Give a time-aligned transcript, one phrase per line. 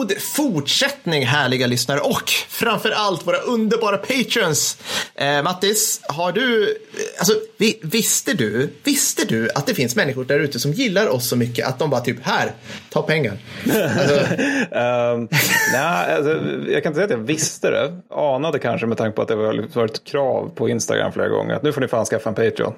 [0.00, 4.78] God fortsättning härliga lyssnare och framför allt våra underbara patrons.
[5.14, 6.76] Eh, Mattis, har du,
[7.18, 11.28] alltså vi, visste du, visste du att det finns människor där ute som gillar oss
[11.28, 12.52] så mycket att de bara typ här,
[12.90, 13.38] ta pengar.
[13.64, 15.28] Alltså, um,
[15.72, 16.30] nej, alltså,
[16.70, 18.00] jag kan inte säga att jag visste det.
[18.10, 21.54] Anade kanske med tanke på att det var varit ett krav på Instagram flera gånger.
[21.54, 22.74] Att nu får ni fan skaffa en Patreon.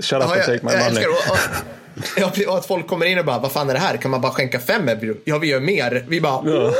[0.00, 1.04] Shut up and take my money.
[2.16, 3.96] Ja, och att folk kommer in och bara, vad fan är det här?
[3.96, 5.14] Kan man bara skänka fem euro?
[5.24, 6.04] Ja, vi gör mer.
[6.08, 6.50] Vi bara...
[6.50, 6.74] Ja.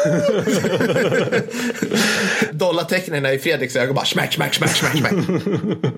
[2.52, 5.12] Dollartecknen i Fredriks ögon bara smack, smack, smack, smack, smack.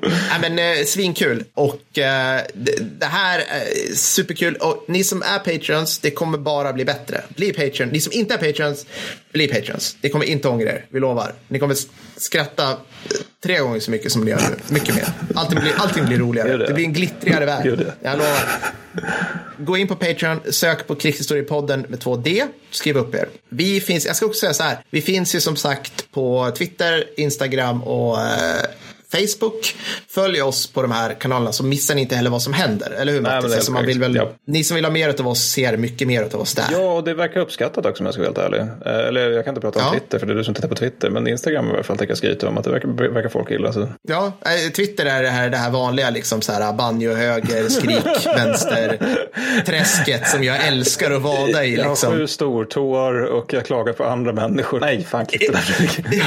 [0.03, 1.45] Nej, men eh, svinkul.
[1.55, 4.57] Och eh, det, det, här är superkul.
[4.57, 7.23] Och ni som är patrons, det kommer bara bli bättre.
[7.29, 7.89] Bli patron.
[7.89, 8.87] Ni som inte är patrons,
[9.33, 9.97] bli patrons.
[10.01, 11.35] Det kommer inte ångra er, vi lovar.
[11.49, 11.77] Ni kommer
[12.17, 12.77] skratta eh,
[13.43, 14.75] tre gånger så mycket som ni gör nu.
[14.75, 15.09] Mycket mer.
[15.35, 16.57] Allting blir, allting blir roligare.
[16.57, 16.67] Det.
[16.67, 16.75] det.
[16.75, 17.87] blir en glittrigare värld.
[18.03, 18.73] Jag lovar.
[19.59, 23.29] Gå in på Patreon, sök på Krigshistoriepodden med två D, skriv upp er.
[23.49, 27.05] Vi finns, jag ska också säga så här, vi finns ju som sagt på Twitter,
[27.17, 28.65] Instagram och eh,
[29.13, 29.77] Facebook.
[30.09, 32.91] Följ oss på de här kanalerna så missar ni inte heller vad som händer.
[32.91, 33.55] Eller hur Mattis?
[33.55, 34.31] Alltså man vill väl, ja.
[34.47, 36.65] Ni som vill ha mer av oss ser mycket mer av oss där.
[36.73, 38.61] Ja, och det verkar uppskattat också om jag ska vara helt ärlig.
[38.61, 39.93] Eh, eller jag kan inte prata om ja.
[39.93, 41.11] Twitter för det är du som tittar på Twitter.
[41.11, 43.73] Men Instagram i alla fall tänker jag skryta om att det verkar, verkar folk gilla.
[43.73, 43.89] Så.
[44.03, 48.27] Ja, eh, Twitter är det här, det här vanliga liksom så här banjo höger, skrik
[48.27, 48.99] vänster,
[49.67, 51.71] träsket som jag älskar att vada i.
[51.71, 51.79] Liksom.
[51.79, 52.13] Jag har liksom.
[52.13, 54.81] sju stortår och jag klagar på andra människor.
[54.81, 55.91] Nej, fan klipp det där.
[56.17, 56.27] ja,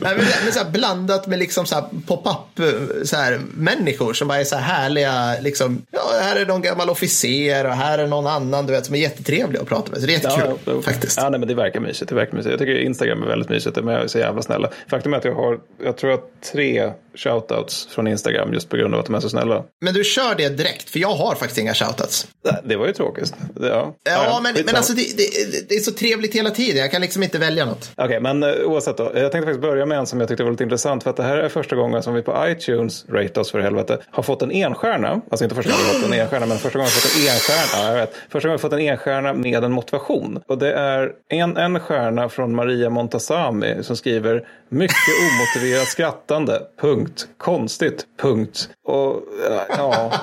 [0.00, 4.12] Nej, men, men så här, blandat med liksom så här pop-up eh, så här, människor
[4.12, 5.40] som bara är så här härliga.
[5.40, 8.94] Liksom, ja, här är någon gammal officer och här är någon annan du vet, som
[8.94, 10.00] är jättetrevlig att prata med.
[10.00, 11.16] Så det är jättekul ja, faktiskt.
[11.16, 12.08] Ja, nej, men det verkar mysigt.
[12.08, 12.50] Det verkar mysigt.
[12.50, 13.74] Jag tycker Instagram är väldigt mysigt.
[13.74, 14.70] De är så jävla snälla.
[14.88, 18.94] Faktum är att jag har, jag tror att tre shoutouts från Instagram just på grund
[18.94, 19.64] av att de är så snälla.
[19.80, 22.26] Men du kör det direkt, för jag har faktiskt inga shoutouts.
[22.64, 23.34] Det var ju tråkigt.
[23.60, 26.76] Ja, ja, ja men, men alltså det, det, det, är så trevligt hela tiden.
[26.76, 27.90] Jag kan liksom inte välja något.
[27.94, 29.04] Okej, okay, men uh, oavsett då.
[29.14, 31.02] Jag tänkte faktiskt börja med en som jag tyckte var lite intressant.
[31.02, 33.98] För att det här är första gången som vi på iTunes, rate oss för helvete,
[34.10, 35.20] har fått en enstjärna.
[35.30, 37.84] Alltså inte första gången vi fått en enstjärna, men första gången vi fått en enstjärna.
[37.84, 38.14] Ja, jag vet.
[38.28, 40.40] Första gången vi fått en enstjärna med en motivation.
[40.46, 44.96] Och det är en, en stjärna från Maria Montasami som skriver mycket
[45.32, 47.28] omotiverat skrattande, punkt.
[47.38, 48.68] Konstigt, punkt.
[48.84, 49.22] Och
[49.68, 50.12] ja,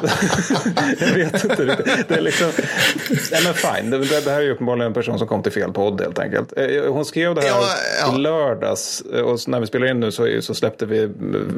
[1.00, 2.08] jag vet inte riktigt.
[2.08, 2.52] Det är liksom,
[3.32, 5.74] nej men fine, det, det, här är ju uppenbarligen en person som kom till fel
[5.74, 6.54] podd helt enkelt.
[6.58, 7.68] Eh, hon skrev det här ja,
[8.02, 8.16] ja.
[8.16, 11.10] i lördags och när vi spelar in nu så, så släppte vi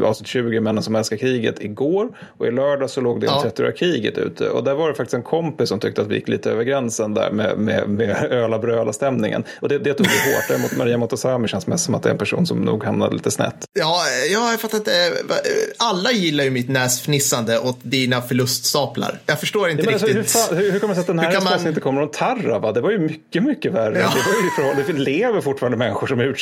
[0.04, 2.10] avsnitt 20 Männen som älskar kriget igår.
[2.38, 3.42] Och i lördag så låg det ja.
[3.42, 4.50] 30 kriget ute.
[4.50, 7.14] Och där var det faktiskt en kompis som tyckte att vi gick lite över gränsen
[7.14, 9.44] där med, med, med öla bröla stämningen.
[9.62, 10.44] Och det, det tog vi hårt.
[10.48, 13.32] Däremot Maria Montazami känns mest som att det är en person som nog hamnade lite
[13.32, 13.66] snett.
[13.80, 14.02] Ja,
[14.32, 14.88] jag har fattat.
[15.78, 19.20] Alla gillar ju mitt näsfnissande åt dina förluststaplar.
[19.26, 20.18] Jag förstår inte ja, riktigt.
[20.18, 21.68] Alltså, hur, hur, hur kommer det sig att den här responsen man...
[21.68, 22.72] inte kommer från Tarrava?
[22.72, 24.00] Det var ju mycket, mycket värre.
[24.00, 24.14] Ja.
[24.16, 26.38] Det, var ju för, det lever fortfarande människor som i det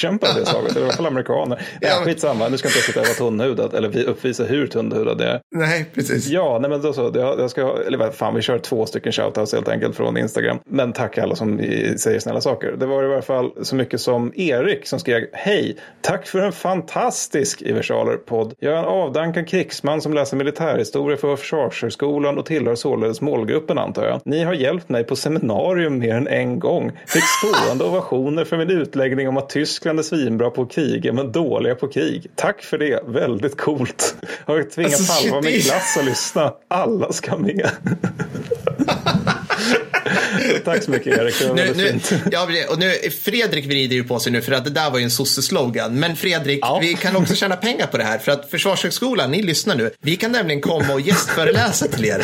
[0.46, 0.74] slaget.
[0.74, 1.62] Det var i alla fall amerikaner.
[1.82, 5.18] Ja, ja, skitsamma, nu ska inte jag sitta och vara tunnhudad eller uppvisa hur tunnhudad
[5.18, 5.42] det är.
[5.56, 6.28] Nej, precis.
[6.28, 7.12] Ja, nej men då så.
[7.16, 10.60] Jag, jag ska, eller vad fan, vi kör två stycken shoutouts helt enkelt från Instagram.
[10.66, 11.58] Men tack alla som
[11.98, 12.72] säger snälla saker.
[12.72, 16.52] Det var i alla fall så mycket som Erik som skrev Hej, tack för en
[16.52, 18.54] fantastisk i versaler-podd.
[18.60, 24.06] Jag är en avdankad krigsman som läser militärhistoria för Försvarshögskolan och tillhör således målgruppen antar
[24.06, 24.22] jag.
[24.26, 26.92] Ni har hjälpt mig på seminarium mer än en gång.
[27.08, 31.76] Fick stående ovationer för min utläggning om att Tyskland är svinbra på krig men dåliga
[31.76, 32.28] på krig.
[32.36, 34.16] Tack för det, väldigt coolt.
[34.46, 36.54] Har tvingat alltså, halva min klass att lyssna.
[36.68, 37.70] Alla ska med.
[40.66, 42.00] Tack så mycket Erik, det var nu, nu,
[42.32, 42.92] ja, och nu,
[43.24, 46.00] Fredrik vrider ju på sig nu för att det där var ju en sosse-slogan.
[46.00, 46.80] Men Fredrik, ja.
[46.82, 48.18] vi kan också tjäna pengar på det här.
[48.18, 52.24] För att Försvarshögskolan, ni lyssnar nu, vi kan nämligen komma och gästföreläsa till er.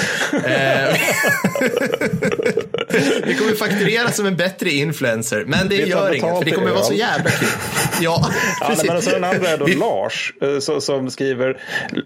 [3.25, 6.83] Vi kommer fakturera som en bättre influencer, men det gör inget, för det kommer vara
[6.83, 7.47] så jävla kul.
[8.01, 8.25] Ja,
[8.61, 11.61] ja men alltså den andra är då Lars eh, som skriver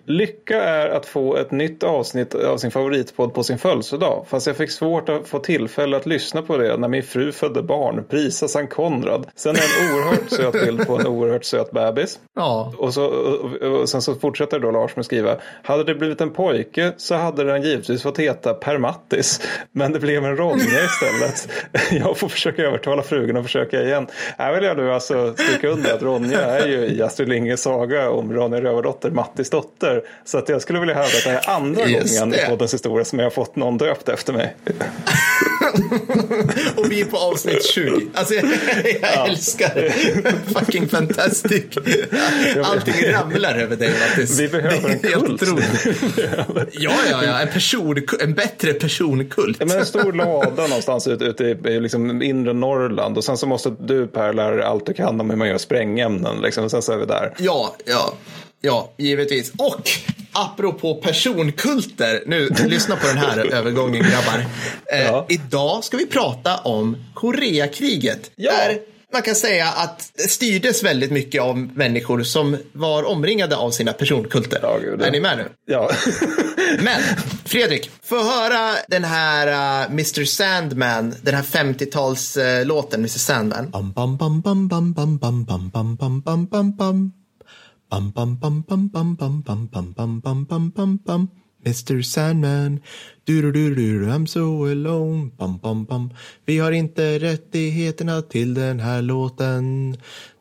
[0.06, 4.26] Lycka är att få ett nytt avsnitt av sin favoritpodd på sin födelsedag.
[4.30, 7.64] Fast jag fick svårt att få tillfälle att lyssna på det när min fru födde
[7.64, 8.04] barn.
[8.10, 9.28] Prisa Sankt Konrad.
[9.36, 12.20] Sen är en oerhört söt bild på en oerhört söt bebis.
[12.36, 12.74] Ja.
[12.78, 15.38] Och, så, och sen så fortsätter då Lars med att skriva.
[15.64, 19.42] Hade det blivit en pojke så hade den givetvis fått heta Permattis.
[19.72, 21.48] Men det blev en Ronja istället.
[22.06, 24.08] Jag får försöka övertala frugan och försöka igen.
[24.38, 28.10] Här vill jag nu alltså stryka under att Ronja är ju i Astrid Lindgrens saga
[28.10, 30.02] om Ronja Rövardotter, Mattis dotter.
[30.26, 32.44] Så att jag skulle vilja hävda att det är andra Just gången det.
[32.44, 34.56] i poddens historia som jag har fått någon döpt efter mig.
[36.76, 38.08] och vi är på avsnitt 20.
[38.14, 38.46] Alltså jag,
[39.02, 39.92] jag älskar det.
[40.60, 41.64] Fucking fantastic.
[42.64, 44.40] Allting ramlar över dig Mattis.
[44.40, 45.42] Vi behöver en kult.
[46.72, 47.40] Ja, ja, ja.
[47.40, 49.58] En, person, en bättre personkult.
[49.60, 53.38] Ja, men en stor lada någonstans ute ut i i liksom inre Norrland och sen
[53.38, 56.42] så måste du Per lära dig allt du kan om hur man gör sprängämnen.
[56.42, 56.64] Liksom.
[56.64, 57.34] Och sen så är vi där.
[57.38, 58.14] Ja, ja,
[58.62, 59.52] ja, givetvis.
[59.58, 59.90] Och
[60.32, 64.46] apropå personkulter, nu lyssna på den här övergången grabbar.
[64.94, 65.26] Eh, Ja.
[65.30, 68.32] Idag ska vi prata om Koreakriget.
[68.36, 68.52] Ja.
[68.52, 68.78] Där
[69.14, 73.94] man kan säga att det styrdes väldigt mycket av människor som var omringade av sina
[73.94, 74.60] personkulter.
[74.62, 75.06] Ja, gud, ja.
[75.06, 75.50] är ni med nu?
[75.66, 75.90] Ja.
[76.80, 77.02] Men
[77.46, 83.70] Fredrik, få höra den här uh, Mr Sandman, den här 50-talslåten Mr Sandman.
[83.72, 87.12] Bam, bam, bam, bam, bam, bam, bam, bam, bam, bam, bam, bam, bam.
[87.90, 91.28] Bam, bam, bam, bam, bam, bam, bam, bam, bam, bam, bam, bam, bam.
[91.68, 92.80] Mr Sandman,
[93.26, 95.32] du du du du I'm so alone.
[95.38, 96.14] Bam, bam, bam.
[96.46, 99.98] Vi har inte rättigheterna till den här låten.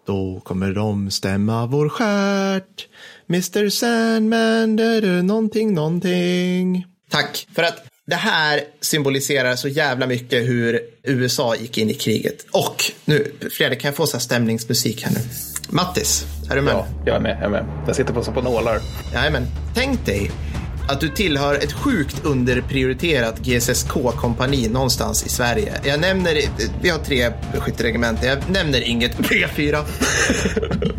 [0.07, 2.89] Då kommer de stämma vår stjärt.
[3.29, 6.87] Mr Sandman, det är någonting, någonting.
[7.11, 12.47] Tack, för att det här symboliserar så jävla mycket hur USA gick in i kriget.
[12.51, 15.21] Och nu, Fredrik, kan jag få så här stämningsmusik här nu?
[15.69, 16.75] Mattis, är du med?
[16.75, 17.37] ja, jag är med.
[17.37, 17.65] Jag är med.
[17.87, 18.81] Jag sitter på, på nålar.
[19.15, 19.47] Jajamän.
[19.75, 20.31] Tänk dig
[20.89, 25.81] att du tillhör ett sjukt underprioriterat GSSK-kompani någonstans i Sverige.
[25.85, 26.39] Jag nämner,
[26.83, 29.85] vi har tre skytteregementen, jag nämner inget P4.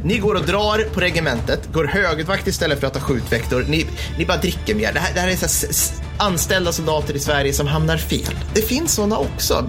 [0.04, 3.66] Ni går och drar på regementet, går högvakt istället för att ha skjutvektor.
[3.70, 3.86] Ni,
[4.18, 4.94] ni bara dricker mer.
[4.94, 8.34] Det här, det här är så här, anställda soldater i Sverige som hamnar fel.
[8.54, 9.66] Det finns sådana också.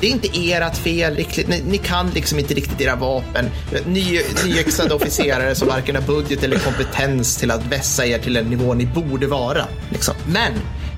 [0.00, 1.48] Det är inte ert fel riktigt.
[1.48, 3.50] Ni, ni kan liksom inte riktigt era vapen.
[3.86, 8.46] Ny, nyexade officerare som varken har budget eller kompetens till att vässa er till den
[8.46, 9.64] nivå ni borde vara.
[9.90, 10.14] Liksom.
[10.26, 10.52] Men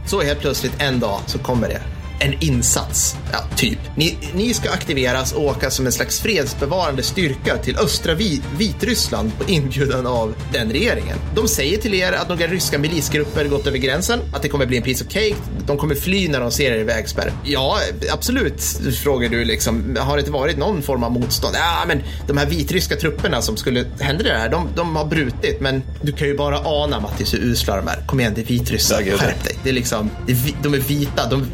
[0.07, 1.81] så helt plötsligt en dag så kommer det
[2.19, 3.79] en insats, ja, typ.
[3.97, 9.33] Ni, ni ska aktiveras och åka som en slags fredsbevarande styrka till östra Vi- Vitryssland
[9.39, 11.17] på inbjudan av den regeringen.
[11.35, 14.77] De säger till er att några ryska milisgrupper gått över gränsen, att det kommer bli
[14.77, 15.35] en piece of cake,
[15.67, 17.33] de kommer fly när de ser er i vägspärr.
[17.45, 17.79] Ja,
[18.13, 18.63] absolut,
[19.03, 19.97] frågar du liksom.
[20.01, 21.55] Har det inte varit någon form av motstånd?
[21.59, 25.61] Ja, men de här vitryska trupperna som skulle hända det här, de, de har brutit,
[25.61, 28.07] men du kan ju bara ana Mattis hur usla de är.
[28.07, 29.59] Kom igen, det är vitryssar, skärp dig.
[29.63, 30.11] Det är liksom,
[30.63, 31.47] de är vita, de,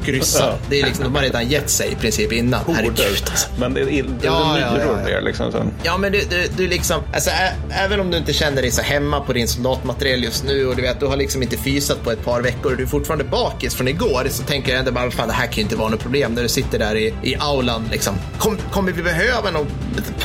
[0.00, 0.58] och ryssar.
[0.70, 2.60] Det är liksom, de har redan gett sig i princip innan.
[2.74, 2.98] Herregud
[3.30, 3.48] alltså.
[3.58, 5.20] Men det är, det är Ja, myror ja.
[5.20, 5.72] liksom.
[5.82, 8.82] Ja, men du, du, du liksom, alltså, ä, även om du inte känner dig så
[8.82, 12.10] hemma på din soldatmateriel just nu och du vet, du har liksom inte fysat på
[12.10, 15.10] ett par veckor och du är fortfarande bakis från igår så tänker jag ändå bara,
[15.10, 17.36] fan det här kan ju inte vara något problem när du sitter där i, i
[17.40, 18.14] aulan liksom.
[18.38, 19.66] Kom, kommer vi behöva någon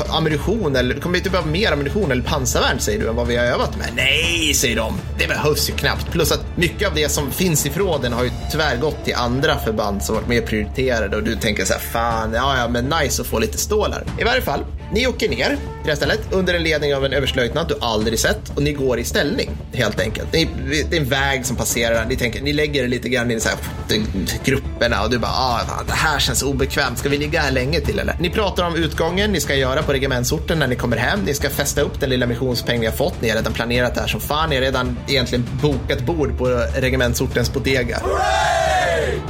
[0.10, 3.36] ammunition eller kommer vi inte behöva mer ammunition eller pansarvärn säger du än vad vi
[3.36, 3.88] har övat med?
[3.96, 4.94] Nej, säger de.
[5.20, 6.12] Det behövs ju knappt.
[6.12, 9.52] Plus att mycket av det som finns i förråden har ju tyvärr gått till andra
[9.59, 13.21] förband som varit mer prioriterade och du tänker så här, fan, ja, ja, men nice
[13.21, 14.03] att få lite stålar.
[14.19, 14.59] I varje fall,
[14.94, 18.19] ni åker ner till det här stället under en ledning av en överstelöjtnant du aldrig
[18.19, 20.34] sett och ni går i ställning helt enkelt.
[20.34, 20.50] Ni,
[20.90, 23.50] det är en väg som passerar, ni, tänker, ni lägger er lite grann i så
[23.50, 23.57] här,
[23.88, 24.06] de-
[24.44, 28.00] grupperna och du bara, ah, det här känns obekvämt, ska vi ligga här länge till
[28.00, 28.16] eller?
[28.19, 31.50] Ni pratar om utgången ni ska göra på regementsorten när ni kommer hem, ni ska
[31.50, 34.22] fästa upp den lilla missionspeng ni har fått, ni har redan planerat det här som
[34.22, 38.01] fan, ni har redan egentligen bokat bord på regementsortens bodega.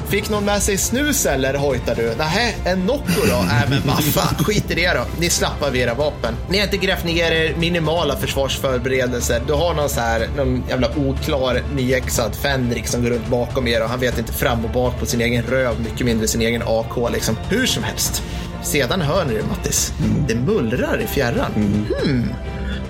[0.10, 2.14] Fick någon med sig snus eller hojtar du?
[2.18, 3.46] Nähä, en Nocco då?
[3.48, 5.06] Nej men vad fan, skit i det då.
[5.20, 6.36] Ni slappar vid era vapen.
[6.50, 9.42] Ni har inte grävt ner er minimala försvarsförberedelser.
[9.48, 13.84] Du har någon så här, någon jävla oklar nyexad Fenrik som går runt bakom er
[13.84, 16.62] och han vet inte fram och bak på sin egen röv, mycket mindre sin egen
[16.66, 17.38] AK liksom.
[17.50, 18.24] Hur som helst.
[18.64, 19.94] Sedan hör ni det Mattis.
[20.28, 21.52] Det mullrar i fjärran.
[22.02, 22.34] Hmm.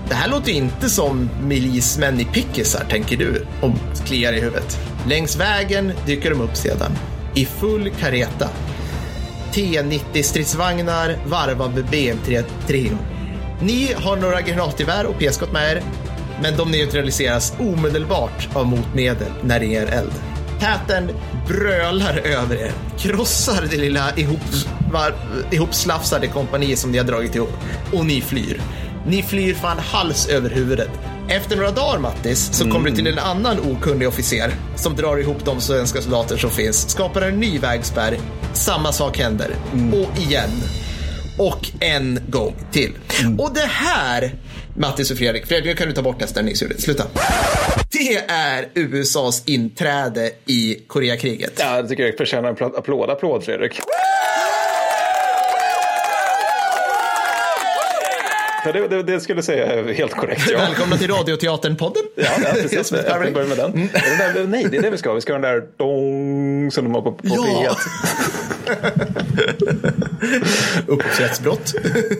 [0.09, 3.71] Det här låter inte som milismän i pickisar, tänker du, och
[4.05, 4.77] kliar i huvudet.
[5.07, 6.91] Längs vägen dyker de upp sedan,
[7.35, 8.49] i full kareta.
[9.53, 12.97] T90-stridsvagnar varvade med BM3 Treo.
[13.61, 15.83] Ni har några granatgevär och p-skott med er,
[16.41, 20.11] men de neutraliseras omedelbart av motmedel när det ger eld.
[20.59, 21.11] Täten
[21.47, 24.39] brölar över er, krossar det lilla ihop,
[24.91, 25.13] var,
[25.51, 27.53] ihopslafsade kompani som ni har dragit ihop
[27.93, 28.61] och ni flyr.
[29.07, 30.89] Ni flyr fan hals över huvudet.
[31.27, 35.45] Efter några dagar, Mattis, så kommer du till en annan okunnig officer som drar ihop
[35.45, 38.17] de svenska soldater som finns, skapar en ny vägspärr.
[38.53, 39.55] Samma sak händer.
[39.73, 40.49] Och igen.
[41.37, 42.91] Och en gång till.
[43.37, 44.31] Och det här,
[44.77, 46.81] Mattis och Fredrik, Fredrik kan du ta bort nästa nyhetsljudet.
[46.81, 47.03] Sluta.
[47.89, 51.53] Det är USAs inträde i Koreakriget.
[51.59, 53.09] Ja, jag tycker jag förtjänar en applåd.
[53.09, 53.79] Applåd Fredrik.
[58.63, 60.49] För det, det, det skulle jag säga är helt korrekt.
[60.51, 60.57] Ja.
[60.57, 62.01] Välkomna till Radioteatern-podden.
[62.15, 62.87] Ja, ja, precis.
[62.87, 63.33] Som ett Jag kan powerrank.
[63.35, 63.89] börja med den.
[63.93, 65.15] Är det där, nej, det är det vi ska ha.
[65.15, 67.45] Vi ska ha den där dong, som de har på, på Ja.
[67.45, 67.75] P1.
[70.87, 71.73] Upphovsrättsbrott.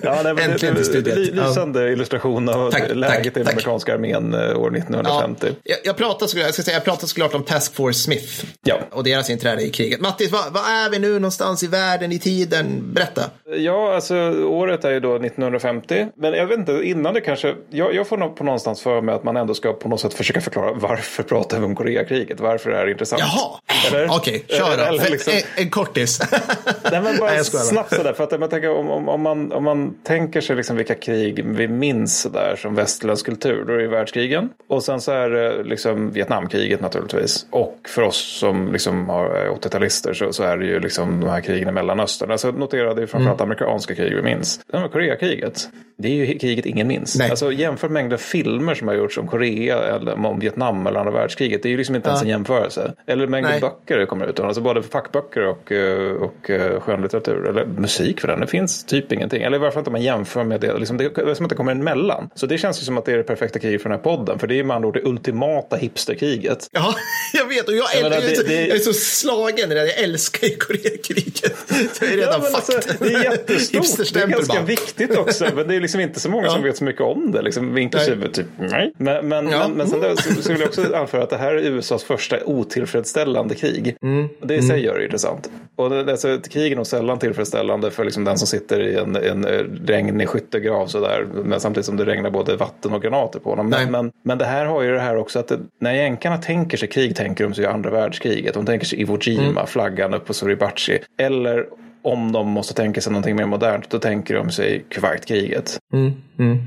[0.04, 1.18] Ja, nej, men Äntligen till studiet.
[1.18, 5.48] ly- Lysande illustration av Tack, läget tack, i den amerikanska armén eh, år Ja, 1950.
[5.64, 8.80] jag, jag, pratar, såklart- jag, ska säga, jag pratar såklart om Task Force Smith Ja.
[8.92, 10.02] och deras inträde i kriget.
[10.02, 12.82] Mattis, vad, vad är vi nu någonstans i världen, i tiden?
[12.94, 13.22] Berätta.
[13.58, 16.08] Ja, alltså året är ju då 1950.
[16.18, 17.56] Men jag vet inte, innan det kanske...
[17.70, 20.42] Jag, jag får på någonstans för mig att man ändå ska på något sätt försöka
[20.42, 22.40] förklara varför pratar vi om Koreakriget?
[22.40, 23.22] Varför är det intressant?
[23.22, 24.84] Jaha, okej, kör då.
[24.84, 26.20] Eller liksom- en, en kortis.
[26.92, 28.13] Nej, men bara Nej, snabbt sådär.
[28.13, 31.46] För att jag tänker, om, om, om, man, om man tänker sig liksom vilka krig
[31.46, 33.63] vi minns sådär som västerländsk kultur.
[33.68, 34.50] Då är det ju världskrigen.
[34.68, 37.46] Och sen så är det liksom Vietnamkriget naturligtvis.
[37.50, 41.30] Och för oss som liksom har är 80-talister så, så är det ju liksom de
[41.30, 42.32] här krigen i Mellanöstern.
[42.32, 43.52] Alltså notera det är framförallt Mm.
[43.52, 44.60] amerikanska krig vi minns.
[44.74, 45.70] Med Koreakriget.
[45.98, 47.16] Det är ju kriget ingen minns.
[47.20, 47.30] Nej.
[47.30, 51.63] Alltså jämför mängden filmer som har gjorts om Korea eller om Vietnam eller andra världskriget.
[51.63, 52.94] Det är ju liksom inte ens en jämförelse.
[53.08, 53.62] Eller mängden Nej.
[53.62, 54.40] böcker det kommer ut.
[54.40, 57.48] Alltså både fackböcker och, eh, och eh, skönlitteratur.
[57.48, 58.39] Eller musik för den.
[58.39, 59.44] Det finns typ ingenting.
[59.44, 60.77] Eller varför inte om man jämför med det.
[60.77, 62.30] Liksom det är som att det kommer emellan.
[62.36, 64.39] Så det känns ju som att det är det perfekta kriget för den här podden.
[64.39, 66.68] För det är med andra ord det ultimata hipsterkriget.
[66.72, 66.96] Ja,
[67.34, 67.68] jag vet.
[67.68, 69.86] Och jag, Jag menar, jag, är så, det- det- jag är så slagen i det.
[69.88, 71.53] Jag älskar ju Koreakriget.
[72.01, 72.56] Jag är redan fucked.
[72.56, 74.13] alltså, det är jättestort.
[74.13, 74.63] Det är ganska bara.
[74.65, 75.48] viktigt också.
[75.56, 76.65] Men det är liksom inte så många som Ja.
[76.68, 77.42] vet så mycket om det.
[77.42, 78.94] Liksom, inklusive typ nej.
[78.98, 79.58] Men, men, Ja.
[79.68, 82.03] men, men sen där, så, så vill jag också anföra att det här är USAs
[82.03, 83.96] första otillfredsställande krig.
[84.03, 84.27] Mm.
[84.42, 85.50] Det i sig gör det intressant.
[85.75, 88.96] Och det, alltså, ett krig är nog sällan tillfredsställande för liksom den som sitter i
[88.96, 91.27] en, en eh, regnig skyttegrav sådär.
[91.43, 93.70] Men samtidigt som det regnar både vatten och granater på honom.
[93.70, 96.77] Men, men, men det här har ju det här också att det, när jänkarna tänker
[96.77, 98.53] sig krig tänker de sig andra världskriget.
[98.53, 99.67] De tänker sig Iwo Jima, Mm.
[99.67, 101.00] flaggan upp på Suribachi.
[101.20, 101.65] Eller
[102.03, 105.79] om de måste tänka sig någonting mer modernt, då tänker de sig Kuwaitkriget.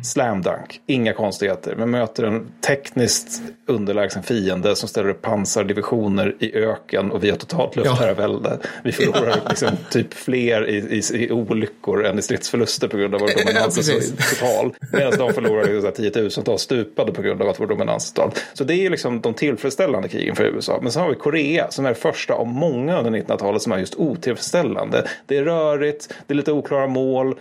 [0.05, 1.75] Slam dunk, inga konstigheter.
[1.77, 7.37] Men möter en tekniskt underlägsen fiende som ställer upp pansardivisioner i öken och vi har
[7.37, 8.59] totalt luftherravälde.
[8.85, 13.21] Vi förlorar liksom typ fler i, i, i olyckor än i stridsförluster på grund av
[13.21, 14.75] vår Ja, dominans total.
[14.93, 18.33] Medan de förlorar liksom tiotusentals stupade på grund av att vår dominans total.
[18.55, 20.79] Så det är liksom de tillfredsställande krigen för USA.
[20.83, 23.95] Men sen har vi Korea som är första av många under 1900-talet som är just
[23.95, 25.09] otillfredsställande.
[25.27, 27.35] Det är rörigt, det är lite oklara mål,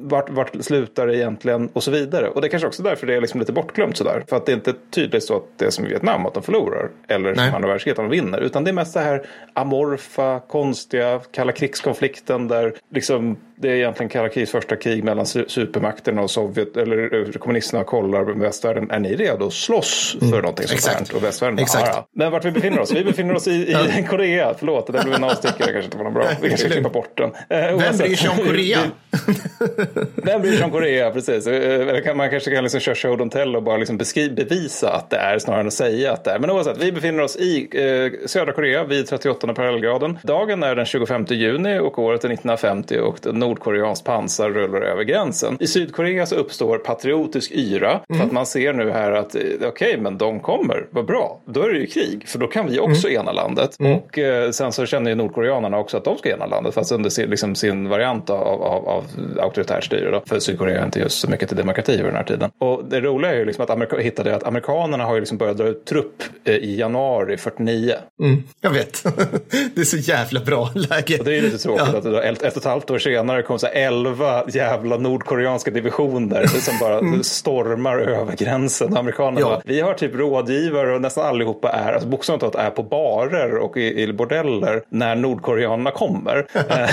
[0.00, 2.28] vart, vart slutar det egentligen och så vidare.
[2.28, 4.24] Och det är kanske också därför det är liksom lite bortglömt sådär.
[4.28, 6.42] För att det är inte tydligt så att det är som i Vietnam, att de
[6.42, 6.88] förlorar.
[7.08, 8.40] Eller som andra världskriget, att de vinner.
[8.40, 14.10] Utan det är mest det här amorfa, konstiga, kalla krigskonflikten där liksom det är egentligen
[14.10, 18.90] kalla krigs första krig mellan su- supermakterna och Sovjet, eller eh, kommunisterna kollar med västvärlden.
[18.90, 21.04] Är ni redo att slåss för någonting sånt Mm.
[21.10, 21.16] Här?
[21.16, 21.86] Och västvärlden bara, Exakt.
[21.86, 22.92] "Ja, ja." Men vart vi befinner oss?
[22.92, 23.50] Vi befinner oss i,
[23.98, 24.54] i Korea.
[24.58, 25.56] Förlåt, det där blev en avstickare.
[25.72, 26.24] kanske inte var någon bra.
[26.42, 27.30] Vi kanske ska klippa bort den.
[27.48, 28.78] Eh, Vem bryr sig om Korea?
[30.24, 31.10] Vem bryr sig om Korea?
[31.10, 31.46] Precis.
[31.46, 35.10] Eh, man kanske kan liksom köra show don't tell och bara liksom beskriva, bevisa att
[35.10, 36.38] det är snarare än att säga att det är.
[36.38, 40.18] Men oavsett, vi befinner oss i eh, södra Korea vid 38 parallellgraden.
[40.22, 43.18] Dagen är den 25 juni och året är 1950 och
[43.50, 45.56] nordkoreanskt pansar rullar över gränsen.
[45.60, 49.96] I Sydkorea så uppstår patriotisk yra för att man ser nu här att eh, okej,
[50.00, 51.40] men de kommer, vad bra.
[51.46, 53.76] Då är det ju krig, för då kan vi också ena landet.
[53.78, 57.10] Och eh, sen så känner ju nordkoreanerna också att de ska ena landet, fast under
[57.10, 59.04] sin, liksom, sin variant av, av, av
[59.40, 60.10] auktoritärt styre.
[60.10, 60.22] Då.
[60.26, 62.50] För Sydkorea är inte just så mycket till demokrati vid den här tiden.
[62.58, 65.56] Och det roliga är ju liksom att Amerika hittade att amerikanerna har ju liksom börjat
[65.56, 67.94] dra ut trupp eh, i januari 49.
[68.22, 69.04] Mm, jag vet.
[69.74, 71.18] Det är så jävla bra läge.
[71.18, 72.98] Och det är ju lite tråkigt att det då, ett, ett och ett halvt år
[72.98, 78.96] senare kom så elva jävla nordkoreanska divisioner som bara stormar över gränsen.
[78.96, 79.62] Amerikanerna Ja.
[79.64, 83.76] vi har typ rådgivare och nästan allihopa är, alltså bokstavligt talat är på barer och
[83.76, 86.46] i, i bordeller när nordkoreanerna kommer.
[86.70, 86.90] Eh,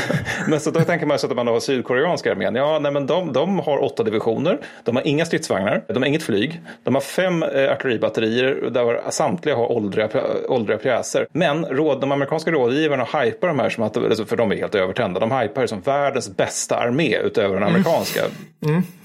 [0.48, 2.56] men så då tänker man sig att man har sydkoreanska armén.
[2.56, 4.58] Ja, nej, men de, de har åtta divisioner.
[4.84, 5.84] De har inga stridsvagnar.
[5.88, 6.62] De har inget flyg.
[6.84, 10.10] De har fem eh, artilleribatterier där samtliga har åldriga,
[10.50, 11.27] åldriga pjäser.
[11.32, 14.75] Men råd, de amerikanska rådgivarna hypar de här som att, alltså, för de är helt
[14.75, 15.20] övertända.
[15.20, 18.22] De det som världens bästa armé utöver den amerikanska.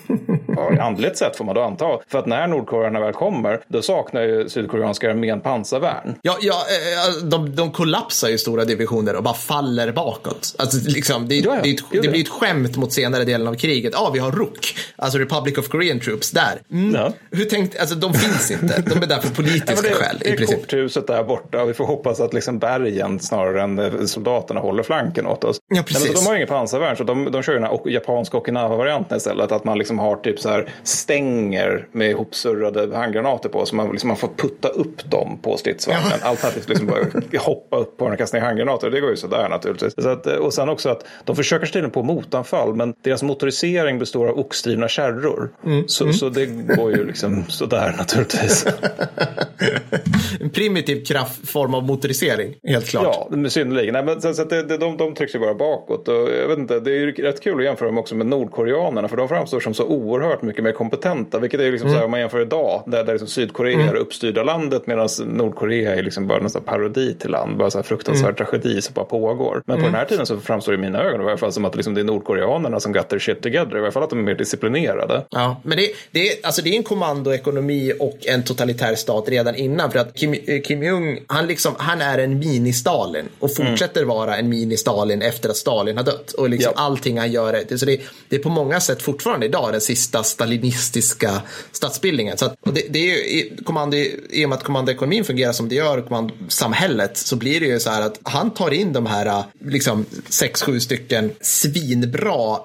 [0.57, 1.85] Ja, andligt sett får man då anta.
[2.09, 6.15] För att när nordkoreanerna väl kommer, då saknar ju sydkoreanska armén pansarvärn.
[6.23, 10.55] Ja, ja eh, de, de kollapsar ju stora divisioner och bara faller bakåt.
[10.59, 11.61] Alltså, liksom, det, Ja, ja.
[11.63, 12.09] det, det det.
[12.09, 13.93] blir ett skämt mot senare delen av kriget.
[13.97, 16.61] Ja, vi har RUK, alltså Republic of Korean Troops, där.
[16.73, 16.95] Mm.
[16.95, 17.13] Ja.
[17.31, 18.83] Hur tänkte, alltså de finns inte.
[18.87, 20.61] De är där för Ja, politiska men det, skäl det är princip.
[20.61, 24.83] korthuset där borta och vi får hoppas att liksom bergen snarare än eh, soldaterna håller
[24.83, 25.57] flanken åt oss.
[25.75, 26.05] Ja, precis.
[26.05, 28.37] Nej, men de har ju inget pansarvärn så de, de kör ju den här japanska
[28.37, 29.53] Okinawa-varianten istället.
[29.53, 33.67] Att man liksom liksom har typ så här stänger med ihopsurrade handgranater på.
[33.67, 36.19] Så man, liksom, man får putta upp dem på stridsvagnen.
[36.21, 36.29] Ja.
[36.29, 38.91] Alternativt liksom bara hoppa upp på den och kasta ner handgranater.
[38.91, 39.95] Det går ju sådär naturligtvis.
[39.95, 42.75] Så att, och sen också att de försöker ställa på motanfall.
[42.75, 45.51] Men deras motorisering består av oxdrivna kärror.
[45.65, 45.89] Mm.
[45.89, 46.15] Så, mm.
[46.15, 48.67] så det går ju liksom sådär naturligtvis.
[50.41, 53.29] en primitiv kraft, form av motorisering, helt klart.
[53.31, 53.93] Ja, synnerligen.
[53.93, 56.09] Nej, men, så, så det, det, de, de trycks ju bara bakåt.
[56.09, 59.09] Och jag vet inte, det är ju rätt kul att jämföra dem också med nordkoreanerna.
[59.09, 61.39] För de framstår som så oerhört mycket mer kompetenta.
[61.39, 61.95] Vilket är liksom mm.
[61.95, 62.83] så här, om man jämför idag.
[62.87, 63.89] Där, där liksom Sydkorea mm.
[63.89, 64.87] är uppstyrda landet.
[64.87, 67.57] Medan Nordkorea är liksom bara nästan parodi till land.
[67.57, 68.51] Bara så här fruktansvärd mm.
[68.51, 69.63] tragedi som bara pågår.
[69.67, 69.93] Men på mm.
[69.93, 71.95] den här tiden så framstår det i mina ögon i alla fall som att liksom
[71.95, 73.77] det är nordkoreanerna som got their shit together.
[73.77, 75.27] I alla fall att de är mer disciplinerade.
[75.31, 79.91] Ja, men det, det, alltså det är en kommandoekonomi och en totalitär stat redan innan.
[79.91, 83.71] För att Kim, eh, Kim Jong, han, liksom, han är en mini-Stalin och mm.
[83.71, 84.17] fortsätter mm.
[84.17, 86.33] vara en mini-Stalin efter att Stalin har dött.
[86.33, 86.83] Och liksom ja.
[86.83, 90.23] allting han gör, är, så det, det, är på många sätt fortfarande idag den sista
[90.23, 92.39] stalinistiska statsbildningen.
[92.39, 93.97] Så att, och det, det är ju, kommando,
[94.31, 97.91] I och med att kommandoekonomin fungerar som det gör, kommandosamhället, så blir det ju så
[97.91, 102.59] här att han tar in de här liksom, sex, sju stycken svinbra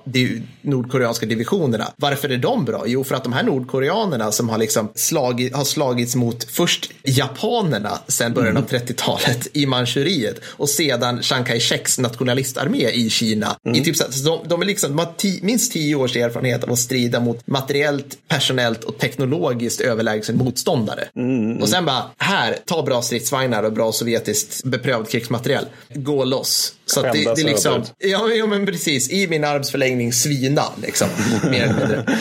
[0.61, 1.93] nordkoreanska divisionerna.
[1.95, 2.83] Varför är de bra?
[2.87, 7.99] Jo, för att de här nordkoreanerna som har, liksom slagit, har slagits mot först japanerna
[8.07, 9.49] sedan början av 30-talet mm.
[9.53, 13.57] i Manchuriet och sedan Chiang Kai-sheks nationalistarmé i Kina.
[13.65, 13.81] Mm.
[13.81, 16.71] I typ, så de, de, är liksom, de har tio, minst tio års erfarenhet av
[16.71, 21.07] att strida mot materiellt, personellt och teknologiskt överlägsen motståndare.
[21.15, 21.61] Mm.
[21.61, 25.65] Och sen bara, här, ta bra stridsvagnar och bra sovjetiskt beprövad krigsmateriel.
[25.93, 26.73] Gå loss.
[26.87, 31.07] Så det, det är liksom, ja, ja men precis, i min armsförlängning svina liksom.
[31.51, 32.05] mer.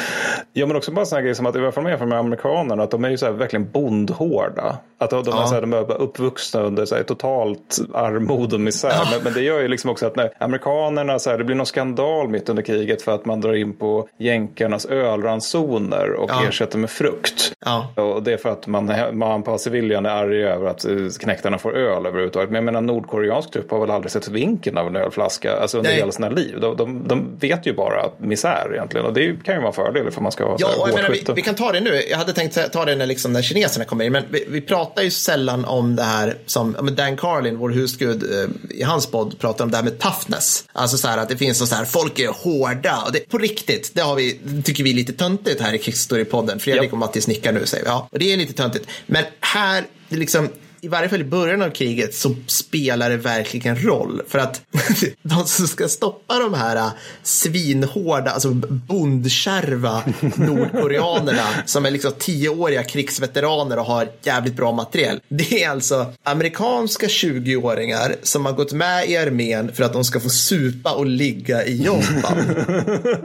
[0.59, 3.05] Ja men också bara sådana grejer som att i alla fall med, amerikanerna att de
[3.05, 4.79] är ju så här verkligen bondhårda.
[4.99, 5.43] Att de, ja.
[5.43, 8.89] är, så här, de är uppvuxna under så här, totalt armod och misär.
[8.89, 9.09] Ja.
[9.11, 11.67] Men, men, det gör ju liksom också att när amerikanerna, så här, det blir någon
[11.67, 16.49] skandal mitt under kriget för att man drar in på jänkarnas ölransoner och ja.
[16.49, 17.53] ersätter med frukt.
[17.95, 21.59] Och det är för att man, man på civilian är arg över att eh, knäktarna
[21.59, 22.51] får öl överhuvudtaget.
[22.51, 24.25] Men jag menar nordkoreansk trupp har väl aldrig sett
[24.57, 25.99] vinkeln av en ölflaska alltså under Nej.
[25.99, 26.61] hela sina liv.
[26.61, 30.11] De, de, de, vet ju bara misär egentligen och det kan ju vara en fördel
[30.11, 32.03] för man ska vara ja, och jag menar, vi, vi, kan ta det nu.
[32.11, 35.03] Jag hade tänkt ta det när, liksom, när kineserna kommer in, men vi, vi pratar
[35.03, 39.65] ju sällan om det här som Dan Carlin, vår husgud, eh, i hans podd pratar
[39.65, 40.65] om det här med toughness.
[40.73, 43.91] Alltså så här att det finns så här, folk är hårda och det, på riktigt,
[43.95, 46.59] det har vi, tycker vi är lite töntigt här i Krigshistorie-podden.
[46.59, 46.93] Fredrik yep.
[46.93, 47.91] och Mattis nickar nu säger vi.
[47.91, 48.87] Ja, och det är lite töntigt.
[49.07, 50.49] Men här, det liksom,
[50.87, 54.23] i varje fall i början av kriget så spelar det verkligen roll.
[54.29, 54.61] För att
[55.23, 56.89] de som ska stoppa de här äh,
[57.23, 60.03] svinhårda, alltså bondkärva
[60.37, 65.21] nordkoreanerna som är liksom tioåriga krigsveteraner och har jävligt bra materiel.
[65.29, 70.21] Det är alltså amerikanska 20-åringar som har gått med i armén för att de ska
[70.21, 72.39] få supa och ligga i Japan.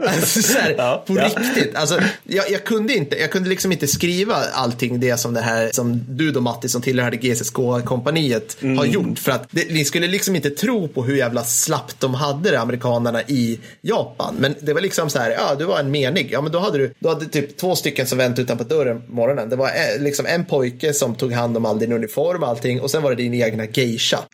[0.06, 1.24] alltså så här, ja, på ja.
[1.24, 1.74] riktigt.
[1.74, 5.70] Alltså, jag, jag, kunde inte, jag kunde liksom inte skriva allting det som det här
[5.72, 8.78] som du då Matti som tillhörde GCC CSK-kompaniet mm.
[8.78, 9.18] har gjort.
[9.18, 12.60] För att det, ni skulle liksom inte tro på hur jävla slappt de hade det,
[12.60, 14.34] amerikanerna i Japan.
[14.38, 16.28] Men det var liksom så här, ja, du var en menig.
[16.32, 19.12] Ja, men då hade du, du hade typ två stycken som väntade utanför dörren på
[19.14, 19.48] morgonen.
[19.48, 22.80] Det var eh, liksom en pojke som tog hand om all din uniform och allting
[22.80, 24.18] och sen var det din egna geisha.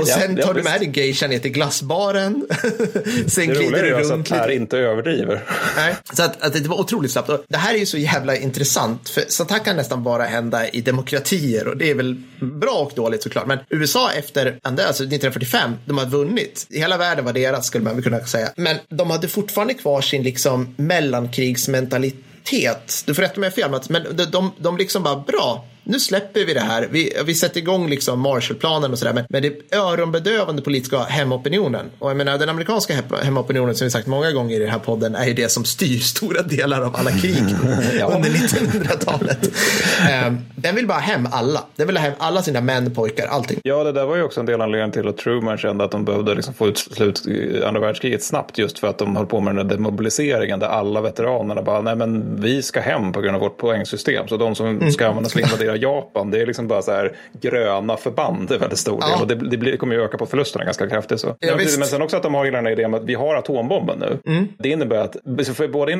[0.00, 2.46] och sen ja, tar du med din geisha ner till glassbaren.
[3.26, 4.28] sen det glider du runt.
[4.28, 5.42] Det att inte överdriver.
[5.76, 7.28] Nej, så att, att, det var otroligt slappt.
[7.28, 10.68] Och det här är ju så jävla intressant, för sånt här kan nästan bara hända
[10.68, 13.46] i demokratier och det är väl bra och dåligt såklart.
[13.46, 16.66] Men USA efter alltså 1945, de hade vunnit.
[16.70, 18.52] Hela världen var deras skulle man kunna säga.
[18.56, 23.02] Men de hade fortfarande kvar sin liksom mellankrigsmentalitet.
[23.06, 25.64] Du får rätta mig om jag har fel, men de, de, de liksom bara bra
[25.84, 26.88] nu släpper vi det här.
[26.90, 29.12] Vi, vi sätter igång liksom Marshallplanen och sådär.
[29.12, 31.90] Men, men det öronbedövande politiska hemopinionen.
[31.98, 35.14] Och jag menar den amerikanska hemopinionen som vi sagt många gånger i den här podden
[35.14, 37.44] är ju det som styr stora delar av alla krig
[37.98, 38.06] ja.
[38.06, 39.46] under 1900-talet.
[39.46, 41.64] um, ehm, den vill bara hem alla.
[41.76, 43.60] Den vill ha hem alla sina män, pojkar, allting.
[43.62, 46.04] Ja, det där var ju också en del anledningen till att Truman kände att de
[46.04, 47.22] behövde liksom få ut slut
[47.66, 51.00] andra världskriget snabbt just för att de höll på med den där demobiliseringen där alla
[51.00, 54.28] veteranerna bara, nej men vi ska hem på grund av vårt poängsystem.
[54.28, 54.92] Så de som mm.
[54.92, 55.40] ska användas för
[55.72, 59.08] invadera Japan, det är liksom bara så här gröna förband är väldigt stor del.
[59.10, 59.20] Ja.
[59.20, 61.20] Och det, det, blir, det, kommer ju öka på förlusterna ganska kraftigt.
[61.20, 61.36] Så.
[61.40, 63.98] Ja, men, men sen också att de har den här idén att vi har atombomben
[63.98, 64.32] nu.
[64.32, 64.48] Mm.
[64.58, 65.16] Det innebär att
[65.56, 65.92] för både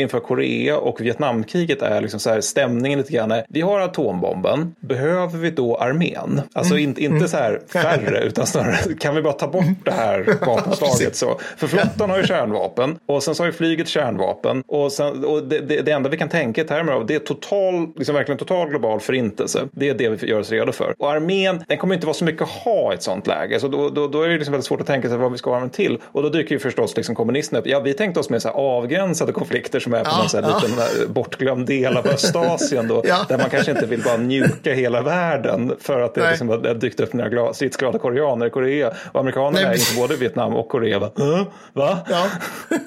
[0.00, 5.38] inför Korea och Vietnamkriget är liksom så här, stämningen lite grann, vi har atombomben, behöver
[5.38, 6.40] vi då armén?
[6.52, 6.88] Alltså mm.
[6.88, 7.28] inte, inte mm.
[7.28, 11.40] så här färre, utan snarare kan vi bara ta bort det här vapenslaget så.
[11.56, 15.42] För flottan har ju kärnvapen och sen så har ju flyget kärnvapen och, sen, och
[15.42, 18.38] det, det, det enda vi kan tänka i termer av det är total, liksom verkligen
[18.38, 19.68] total global förintelse.
[19.72, 20.94] Det är det vi gör oss redo för.
[20.98, 23.60] Och armén, den kommer inte vara så mycket att ha i ett sånt läge.
[23.60, 25.50] Så då, då, då är det liksom väldigt svårt att tänka sig vad vi ska
[25.50, 25.98] ha den till.
[26.12, 27.66] Och då dyker ju förstås liksom kommunisterna upp.
[27.66, 30.40] Ja, vi tänkte oss med så här avgränsade konflikter som är på Ja, någon så
[30.40, 30.60] här ja.
[30.62, 33.26] liten eh, bortglömd del av Östasien då, Ja.
[33.28, 36.30] där man kanske inte vill bara njuka hela världen för att det Nej.
[36.30, 38.92] liksom har dykt upp några gla- stridsglada koreaner i Korea.
[39.12, 40.98] Och amerikanerna Nej, är inte både Vietnam och Korea.
[40.98, 41.10] Va?
[41.16, 41.42] Huh?
[41.72, 41.98] Va?
[42.10, 42.26] Ja.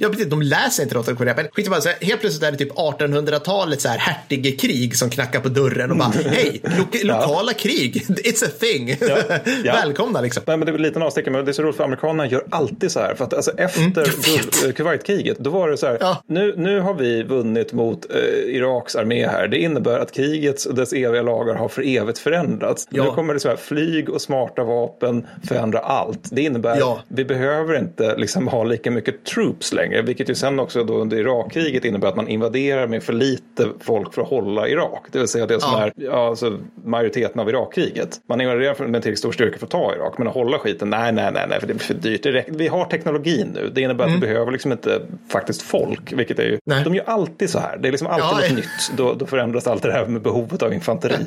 [0.00, 0.26] ja, precis.
[0.26, 1.34] De läser inte Nordkorea.
[1.36, 5.10] Men skit bara, så här, helt plötsligt är det typ 1800-talet så här hertigekrig som
[5.10, 8.96] knackar på dörren och bara hej, lo- lokala krig, it's a thing.
[9.00, 9.18] Ja.
[9.64, 9.72] Ja.
[9.72, 10.42] Välkomna liksom.
[10.46, 12.92] Nej, men det är en avstickare, men det är så roligt för amerikanerna gör alltid
[12.92, 13.14] så här.
[13.14, 15.98] För att alltså, efter guld- eh, Kuwaitkriget, då var det så här.
[16.00, 16.22] Ja.
[16.26, 19.48] Nu, nu har vi vunnit mot eh, Iraks armé här.
[19.48, 22.88] Det innebär att krigets och dess eviga lagar har för evigt förändrats.
[22.90, 26.28] Nu kommer det så här, flyg och smarta vapen förändra allt.
[26.32, 27.00] Det innebär Ja.
[27.08, 31.16] vi behöver inte liksom ha lika mycket troops längre, vilket ju sen också då under
[31.16, 35.06] Irakkriget innebär att man invaderar med för lite folk för att hålla Irak.
[35.12, 36.06] Det vill säga det som Ja.
[36.08, 38.20] är alltså, majoriteten av Irakkriget.
[38.28, 41.12] Man invaderar med tillräckligt stor styrka för att ta Irak, men att hålla skiten, nej,
[41.12, 42.22] nej, nej, nej för det blir för dyrt.
[42.22, 42.44] Det.
[42.48, 43.70] Vi har teknologin nu.
[43.74, 46.60] Det innebär att vi behöver liksom inte faktiskt folk, vilket är ju, Mm.
[46.64, 46.84] Nej.
[46.84, 47.76] de gör alltid så här.
[47.76, 48.92] Det är liksom alltid Ja, något nytt.
[48.96, 51.14] Då, då förändras allt det här med behovet av infanteri.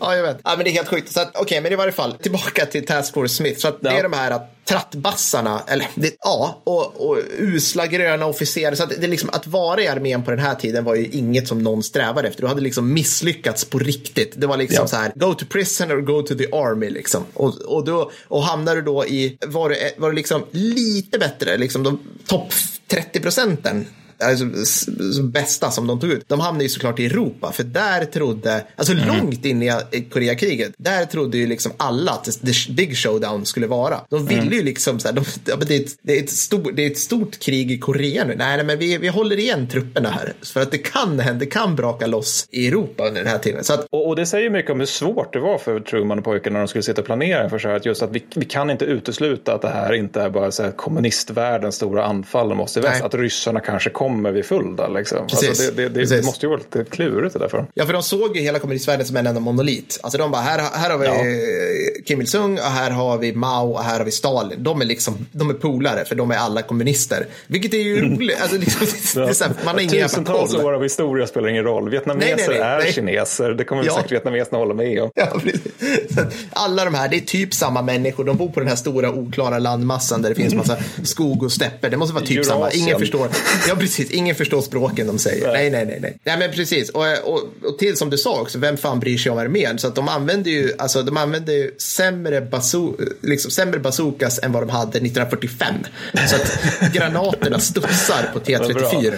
[0.00, 0.38] ja, jag vet.
[0.44, 1.08] Ja, men det är helt sjukt.
[1.12, 3.60] Så att, Okej, men i varje fall tillbaka till Task Force Smith.
[3.60, 3.98] Så att det Ja.
[3.98, 8.76] är de här att trattbassarna, eller det, ja, och, och usla gröna officerare.
[8.76, 11.48] Så att det liksom, att vara i armén på den här tiden var ju inget
[11.48, 12.42] som någon strävade efter.
[12.42, 14.32] Du hade liksom misslyckats på riktigt.
[14.36, 14.88] Det var liksom Ja.
[14.88, 17.24] så här, go to prison or go to the army liksom.
[17.34, 21.56] Och, och, då, och hamnar du då i, var du, var du liksom lite bättre,
[21.56, 22.52] liksom de topp
[22.88, 23.86] 30 procenten
[24.18, 24.44] alltså,
[25.22, 27.52] bästa som de tog ut, de hamnade ju såklart i Europa.
[27.52, 29.06] För där trodde, alltså Mm.
[29.18, 33.66] långt in i i Koreakriget, där trodde ju liksom alla att the big showdown skulle
[33.66, 34.00] vara.
[34.10, 34.52] De ville Mm.
[34.54, 36.98] ju liksom så här, de, det, är ett, det, är ett stor, det är ett
[36.98, 38.34] stort krig i Korea nu.
[38.38, 40.32] Nej, nej men vi, vi håller igen trupperna här.
[40.42, 43.60] För att det kan hända, det kan braka loss i Europa under den här tiden.
[43.60, 46.52] Att, Och, och det säger mycket om hur svårt det var för Truman och pojkarna
[46.54, 48.70] när de skulle sitta och planera för så här att just att vi, vi kan
[48.70, 53.02] inte utesluta att det här inte är bara så här kommunistvärldens stora anfall i väst.
[53.02, 54.03] Att ryssarna kanske kommer
[54.34, 55.26] vid Fulda liksom.
[55.26, 55.48] Precis.
[55.48, 57.66] Alltså det, det, det, måste ju vara lite klurigt det där för.
[57.74, 60.00] Ja, för de såg ju hela kommunistvärlden som en enda monolit.
[60.02, 61.14] Alltså de bara, här, här har vi Ja.
[62.06, 64.62] Kim Il-Sung och här har vi Mao och här har vi Stalin.
[64.62, 67.26] De är liksom, de är polare för de är alla kommunister.
[67.46, 68.40] Vilket är ju roligt.
[68.42, 68.86] Alltså, liksom,
[69.34, 71.90] så här, man har ingen Tusentals år av historia spelar ingen roll.
[71.90, 72.92] Vietnameser Nej, nej, nej, är nej.
[72.92, 73.50] kineser.
[73.50, 73.94] Det kommer Ja.
[73.94, 75.10] säkert vietnameserna hålla med om.
[75.14, 75.32] Ja,
[76.50, 78.24] Alla de här, det är typ samma människor.
[78.24, 81.90] De bor på den här stora oklara landmassan där det finns massa skog och stäpper.
[81.90, 82.60] Det måste vara typ samma.
[82.60, 82.84] Eurasien.
[82.86, 83.28] Ingen förstår,
[83.68, 83.93] ja, precis.
[84.00, 85.52] Ingen förstår språken de säger.
[85.52, 85.98] Nej, nej, nej.
[86.00, 86.90] Nej, nej men precis.
[86.90, 89.78] Och, och, och till som du sa också, vem fan bryr sig om armén?
[89.78, 94.52] Så att de använder ju, alltså, de använder ju sämre, bazoo, liksom, sämre bazookas än
[94.52, 95.74] vad de hade 1945.
[96.28, 96.58] Så att
[96.92, 99.14] granaterna studsar på T34.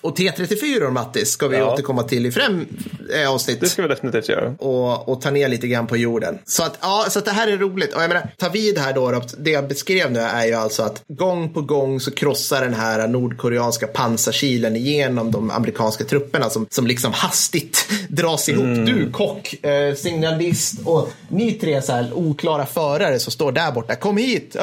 [0.00, 1.72] Och T34, Mattis, ska vi Ja.
[1.72, 2.66] återkomma till i främ
[3.14, 4.54] eh, avsnitt Det ska vi definitivt göra.
[4.58, 6.38] och, och ta ner lite grann på jorden.
[6.46, 7.94] Så att, ja, så att det här är roligt.
[7.94, 11.02] Och jag menar, ta vid här då, det jag beskrev nu är ju alltså att
[11.08, 13.08] gång på gång så krossar den här
[13.50, 18.86] nordkoreanska pansarkilen igenom de amerikanska trupperna som, som liksom hastigt dras ihop.
[18.86, 23.94] Du, kock, eh, signalist och ni tre så här oklara förare som står där borta.
[23.94, 24.62] Kom hit, Ö,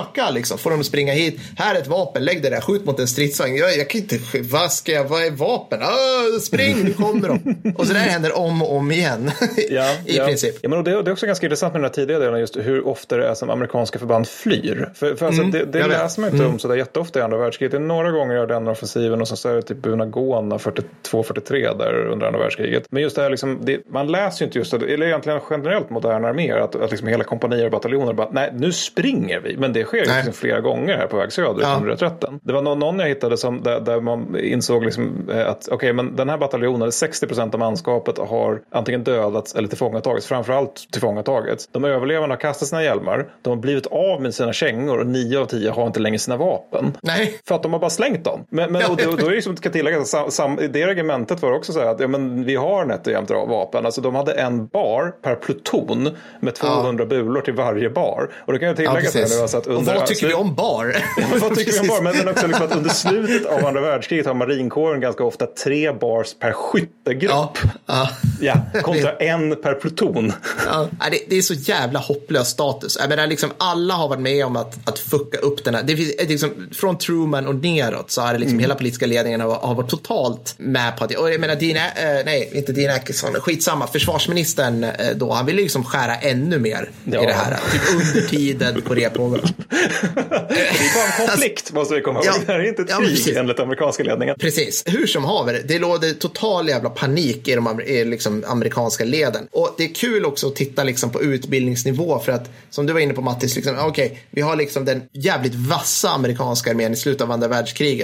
[0.00, 0.58] öka liksom.
[0.58, 1.40] Får de springa hit.
[1.56, 3.56] Här är ett vapen, lägg det där, skjut mot en stridsvagn.
[3.56, 5.82] Jag, jag kan inte, vad ska jag, vad är vapen?
[5.82, 7.72] Ö, spring, nu kommer de.
[7.76, 9.30] Och så där händer om och om igen.
[9.70, 10.24] Ja, I ja.
[10.24, 10.58] princip.
[10.62, 12.86] Ja, men det, det är också ganska intressant med den här tidiga delen, just hur
[12.86, 14.90] ofta det är som amerikanska förband flyr.
[14.94, 15.88] För, för alltså, det, det vet.
[15.88, 17.72] läser man inte om sådär jätteofta i andra världskriget.
[17.72, 21.78] Det är några gånger jag den offensiven och så, så är det typ Bunagona 42-43
[21.78, 22.86] där under andra världskriget.
[22.90, 25.90] Men just det här, liksom, det, man läser ju inte just det, eller egentligen generellt
[25.90, 29.56] moderna arméer, att, att liksom hela kompanier och bataljoner bara, nej nu springer vi.
[29.56, 31.76] Men det sker ju liksom flera gånger här på väg söderut Ja.
[31.76, 32.40] under reträtten.
[32.42, 35.92] Det var någon, någon jag hittade som, där, där man insåg liksom, eh, att okej,
[35.92, 40.26] men den här bataljonen, 60 procent av manskapet har antingen dödats eller tillfångatagits.
[40.26, 41.68] Framförallt tillfångatagits.
[41.72, 45.38] De överlevande har kastat sina hjälmar, de har blivit av med sina kängor och nio
[45.38, 46.96] av tio har inte längre sina vapen.
[47.02, 47.40] Nej.
[47.48, 48.44] För att de har bara slängt dem.
[48.50, 51.52] Men, men och då, då är det ska tilläggas, att sam, sam, det regementet var
[51.52, 53.86] också så här att ja, men vi har nätt och jämnt vapen.
[53.86, 58.30] Alltså de hade en bar per pluton med 200 bulor till varje bar.
[58.46, 59.30] Och då kan jag Ja, tillägga precis.
[59.30, 60.96] här nu alltså att och under, vad tycker vi om bar?
[61.40, 62.02] vad tycker vi om bar?
[62.02, 65.92] Men, men också liksom att under slutet av andra världskriget har marinkåren ganska ofta tre
[65.92, 67.30] bars per skyttegrupp.
[67.30, 67.52] Ja,
[67.86, 68.08] ja.
[68.40, 70.32] Ja, kontra en per pluton.
[70.66, 72.96] Ja, det, det är så jävla hopplös status.
[73.00, 75.82] Jag menar, liksom, alla har varit med om att, att fucka upp den här.
[75.82, 79.74] Det finns, liksom, från Truman och neråt så är det liksom hela politiska ledningen har,
[79.74, 81.16] varit totalt med på det.
[81.16, 85.62] Och jag menar, Dean, eh, nej, inte Dean Ackesson, skitsamma, försvarsministern eh, då, han ville
[85.62, 87.22] liksom skära ännu mer Ja.
[87.22, 87.56] i det här.
[87.72, 87.82] Typ
[88.16, 89.40] under tiden på det pågår.
[90.48, 92.26] Det är bara en konflikt måste vi komma ihåg.
[92.26, 92.34] Ja.
[92.46, 93.36] Det här är inte ett Ja, krig precis.
[93.36, 94.36] enligt amerikanska ledningen.
[94.38, 99.48] Precis, hur som haver, det råder total jävla panik i de i liksom amerikanska leden.
[99.52, 103.00] Och det är kul också att titta liksom på utbildningsnivå för att, som du var
[103.00, 107.20] inne på Mattis, liksom, okej, vi har liksom den jävligt vassa amerikanska armén i slutet
[107.22, 107.95] av andra världskriget.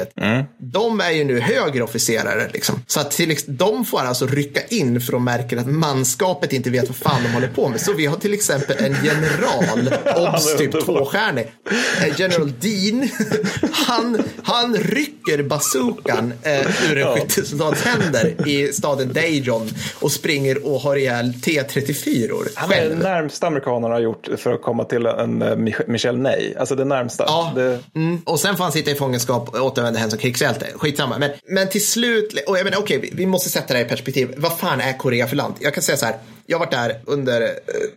[0.59, 2.83] De är ju nu högre officerare, liksom.
[2.87, 6.89] så att till, de får alltså rycka in för de märker att manskapet inte vet
[6.89, 7.81] vad fan de håller på med.
[7.81, 9.95] Så vi har till exempel en general,
[10.35, 11.53] obs typ tvåstjärnig,
[12.01, 13.09] Eh, General Dean,
[13.73, 19.69] han, han rycker bazookan eh, ur en skyttesoldats händer i staden Dajon
[20.01, 24.63] och springer och har ihjäl T34 Han är det närmsta amerikanerna har gjort för att
[24.63, 26.55] komma till en eh, Mich- Michel Ney.
[26.57, 27.25] Alltså det närmsta.
[27.27, 28.21] Ja, Det, mm.
[28.25, 30.67] och sen får han sitta i fångenskap och återvända hem som krigshjälte.
[30.75, 31.19] Skitsamma.
[31.19, 33.89] Men, men till slut, och jag menar okej, vi, vi måste sätta det här i
[33.89, 34.35] perspektiv.
[34.37, 35.55] Vad fan är Korea för land?
[35.61, 36.17] Jag kan säga så här,
[36.47, 37.49] jag har varit där under eh,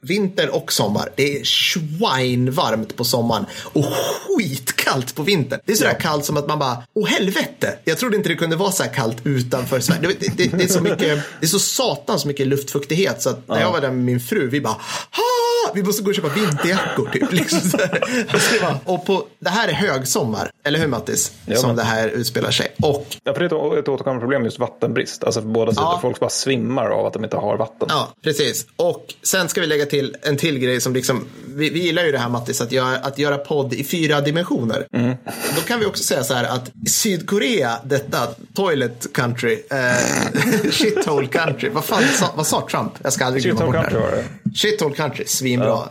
[0.02, 1.10] vinter och sommar.
[1.16, 5.60] Det är svinvarmt på sommaren och skitkallt på vintern.
[5.66, 8.36] Det är så där kallt som att man bara, åh helvete, jag trodde inte det
[8.36, 10.02] kunde vara så här kallt utanför Sverige.
[10.02, 11.00] Det, det, det, det, är så mycket,
[11.40, 14.50] det är så satans mycket luftfuktighet så att när jag var där med min fru,
[14.50, 14.74] vi bara,
[15.12, 15.25] ha!
[15.76, 17.10] Vi måste gå och köpa vinterjackor.
[17.14, 17.60] Typ, liksom.
[18.86, 21.32] Och på, det här är högsommar, eller hur Mattis?
[21.46, 22.76] Ja, som men- det här utspelar sig.
[22.82, 25.24] Och ja, för det är ett, ett återkommande problem just vattenbrist.
[25.24, 25.84] Alltså för båda sidor.
[25.84, 26.00] Ja.
[26.02, 27.88] Folk bara svimmar av att de inte har vatten.
[27.92, 28.66] Ja, precis.
[28.76, 32.12] Och sen ska vi lägga till en till grej som liksom, vi, vi gillar ju
[32.12, 34.88] det här Mattis, att göra, att göra podd i fyra dimensioner.
[35.56, 41.70] Då kan vi också säga så här att Sydkorea, detta toilet country, eh, shithole country,
[41.70, 42.92] vad fan sa, vad sa Trump?
[43.04, 44.24] Jag ska aldrig glömma bort det country här.
[44.56, 45.26] Shithole country,
[45.66, 45.90] svinbra.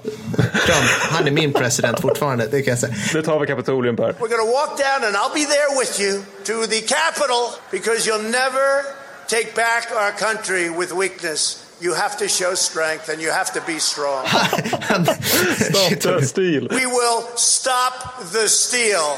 [0.67, 2.95] Trump, han är min president fortfarande, det kan jag säga.
[3.15, 4.13] Nu tar vi Kapitolium Per.
[4.13, 8.07] We're going to walk down, and I'll be there with you to the Capitol because
[8.07, 8.85] you'll never
[9.27, 11.64] take back our country with weakness.
[11.85, 14.27] You have to show strength and you have to be strong.
[15.71, 16.69] Stop the steal.
[16.69, 17.95] We will stop
[18.33, 19.11] the steal.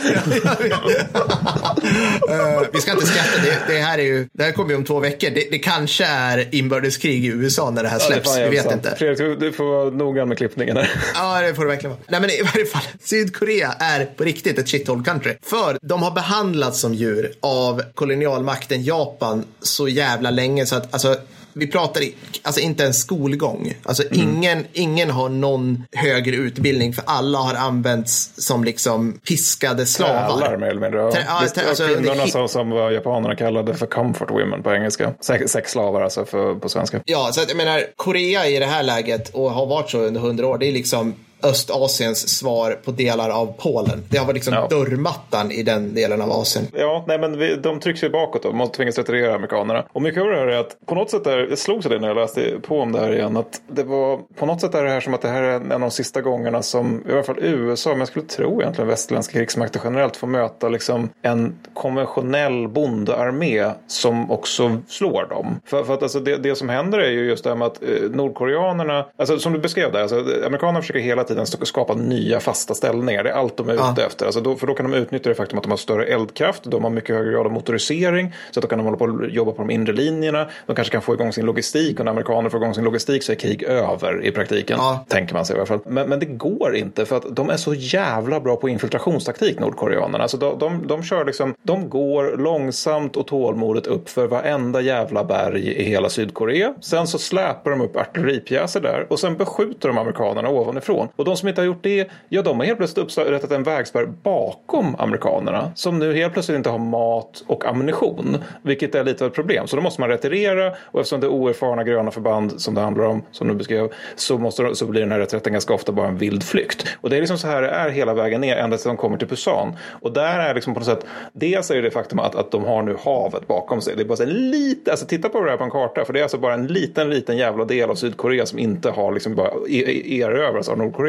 [2.31, 4.85] Eh, vi ska inte skratta, det, det här är ju, det här kommer ju om
[4.85, 5.31] två veckor.
[5.31, 8.43] Det, det kanske är inbördeskrig i USA när det här Ja, det är släpps, fan
[8.43, 8.75] vi vet sant.
[8.75, 8.97] inte.
[8.99, 10.91] Fredrik, du- du får vara noggrann med klippningen här.
[11.15, 12.03] Ja, det får det verkligen vara.
[12.09, 15.35] Nej, men i varje fall, Sydkorea är på riktigt ett shithole country.
[15.43, 21.17] För de har behandlats som djur av kolonialmakten Japan så jävla länge så att, alltså,
[21.59, 23.75] vi pratar i, alltså inte en skolgång.
[23.83, 30.39] Alltså ingen, ingen har någon högre utbildning för alla har använts som liksom piskade slavar.
[30.39, 31.01] Trälar mer eller mindre.
[31.01, 31.11] Ja.
[31.11, 35.13] Trä- ja, trä- alltså, kvinnorna det- som, som japanerna kallade för comfort women på engelska.
[35.21, 37.01] Sex, sexslavar alltså för, på svenska.
[37.05, 40.21] Ja, så att, jag menar, Korea i det här läget och har varit så under
[40.21, 44.03] hundra år, det är liksom Östasiens svar på delar av Polen.
[44.11, 44.67] Det har varit liksom Ja.
[44.71, 46.67] dörrmattan i den delen av Asien.
[46.73, 48.53] Ja, nej men vi, de trycks ju bakåt då.
[48.53, 49.85] Man tvingas retirera amerikanerna.
[49.93, 51.99] Och mycket av det här är att på något sätt där, det slog sig det
[51.99, 54.85] när jag läste på om det här igen, att det var på något sätt är
[54.85, 57.23] det här som att det här är en av de sista gångerna som i alla
[57.23, 62.69] fall USA, men jag skulle tro egentligen västerländska krigsmakter generellt får möta liksom en konventionell
[62.69, 65.61] bondearmé som också slår dem.
[65.67, 67.83] För, för att alltså det, det som händer är ju just det här med att
[67.83, 72.75] eh, nordkoreanerna, alltså som du beskrev där, alltså, amerikanerna försöker hela tiden skapa nya fasta
[72.75, 73.25] ställningar.
[73.25, 73.93] Det är allt de är Ja.
[73.93, 74.27] ute efter.
[74.27, 76.85] Alltså då, för då kan de utnyttja det faktum att de har större eldkraft, de
[76.85, 79.53] har mycket högre grad av motorisering, så att då kan de hålla på och jobba
[79.53, 80.49] på de inre linjerna.
[80.67, 83.33] De kanske kan få igång sin logistik och när amerikaner får igång sin logistik så
[83.33, 84.77] är krig över i praktiken.
[84.81, 85.05] Ja.
[85.09, 85.79] Tänker man sig i alla fall.
[85.87, 90.23] Men, men det går inte för att de är så jävla bra på infiltrationstaktik, nordkoreanerna.
[90.23, 95.25] Alltså de, de, de kör liksom, de går långsamt och tålmodigt upp för varenda jävla
[95.25, 96.75] berg i hela Sydkorea.
[96.81, 101.09] Sen så släpar de upp artilleripjäser där och sen beskjuter de amerikanerna ovanifrån.
[101.17, 104.07] Och de som inte har gjort det, ja de har helt plötsligt upprättat en vägspärr
[104.07, 109.29] bakom amerikanerna som nu helt plötsligt inte har mat och ammunition, vilket är lite av
[109.29, 109.67] ett problem.
[109.67, 113.05] Så då måste man retirera och eftersom det är oerfarna gröna förband som det handlar
[113.05, 116.19] om, som du beskrev, så, måste, så blir den här reträtten ganska ofta bara en
[116.19, 116.87] vild flykt.
[117.01, 119.19] Och det är liksom så här det är hela vägen ner ända tills de kommer
[119.19, 119.77] till Pusan.
[120.01, 122.65] Och där är liksom på något sätt, dels är det det faktum att, att de
[122.65, 123.97] har nu havet bakom sig.
[123.97, 126.13] Det är bara så en lite, alltså titta på det här på en karta, för
[126.13, 129.35] det är alltså bara en liten, liten jävla del av Sydkorea som inte har liksom
[129.35, 131.06] bara e-, e-, erövrats av Nordkorea.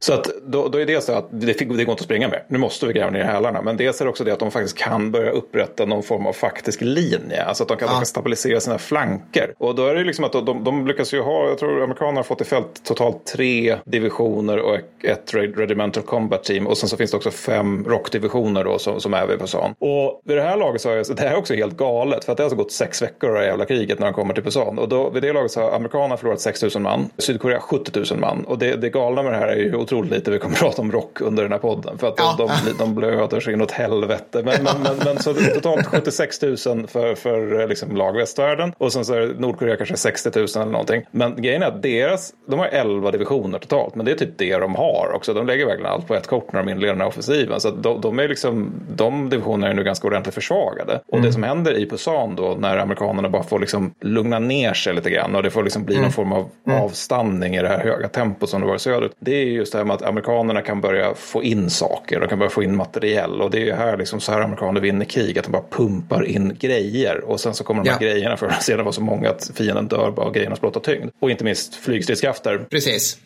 [0.00, 2.42] Så att då, då är det så att det, det går inte att springa med.
[2.48, 3.62] Nu måste vi gräva ner hälarna.
[3.62, 6.32] Men dels är det också det att de faktiskt kan börja upprätta någon form av
[6.32, 7.44] faktisk linje.
[7.44, 9.54] Alltså att de kan, de kan stabilisera sina flanker.
[9.58, 12.18] Och då är det liksom att de, de, de lyckas ju ha, jag tror amerikanerna
[12.18, 16.66] har fått i fält totalt tre divisioner och ett regimental combat team.
[16.66, 19.74] Och sen så finns det också fem rockdivisioner då som, som är vid Pusan.
[19.78, 22.24] Och vid det här laget så är det här är också helt galet.
[22.24, 24.14] För att det har alltså gått sex veckor av det här jävla kriget när de
[24.14, 24.78] kommer till Pusan.
[24.78, 27.10] Och då, vid det laget så har amerikanerna förlorat 6 000 man.
[27.18, 28.44] Sydkorea 70 000 man.
[28.44, 30.92] Och det, det galna med det här är ju otroligt lite vi kommer prata om
[30.92, 31.98] rock under den här podden.
[31.98, 32.46] För att de, Ja.
[32.66, 34.42] de, de blöder sig inåt helvete.
[34.44, 38.72] Men, men, men, men så totalt 76 000 för, för eh, liksom lag västvärlden.
[38.78, 41.02] Och sen så är Nordkorea kanske 60 000 eller någonting.
[41.10, 43.94] Men grejen är att deras, de har 11 divisioner totalt.
[43.94, 45.34] Men det är typ det de har också.
[45.34, 47.60] De lägger verkligen allt på ett kort när de inleder den här offensiven.
[47.60, 51.00] Så de, de är liksom, de divisionerna är nu ganska ordentligt försvagade.
[51.06, 51.26] Och Mm.
[51.26, 55.10] det som händer i Pusan då när amerikanerna bara får liksom lugna ner sig lite
[55.10, 55.34] grann.
[55.34, 58.60] Och det får liksom bli någon form av avstanning i det här höga tempot som
[58.60, 59.12] det var söderut.
[59.20, 62.20] Det är just det här med att amerikanerna kan börja få in saker.
[62.20, 63.40] De kan börja få in materiell.
[63.42, 65.38] Och det är ju här liksom så här amerikaner vinner krig.
[65.38, 67.24] Att de bara pumpar in grejer.
[67.24, 68.06] Och sen så kommer de här Ja.
[68.06, 71.10] grejerna för att sedan vara så många att fienden dör bara av grejernas blotta tyngd.
[71.20, 72.66] Och inte minst flygstridskrafter.
[72.70, 73.16] Precis.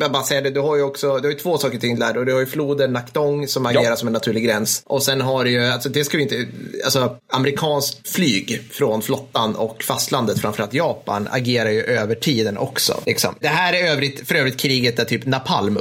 [0.00, 2.18] Jag bara säga det, du har ju också du har ju två saker till där.
[2.18, 3.96] Och du har ju floden Nakdong som agerar Ja.
[3.96, 4.82] som en naturlig gräns.
[4.86, 6.46] Och sen har du ju, alltså det ska vi inte,
[6.84, 13.00] alltså amerikanskt flyg från flottan och fastlandet, framförallt Japan, agerar ju över tiden också.
[13.06, 13.34] Liksom.
[13.40, 15.78] Det här är övrigt, för övrigt kriget där typ napalm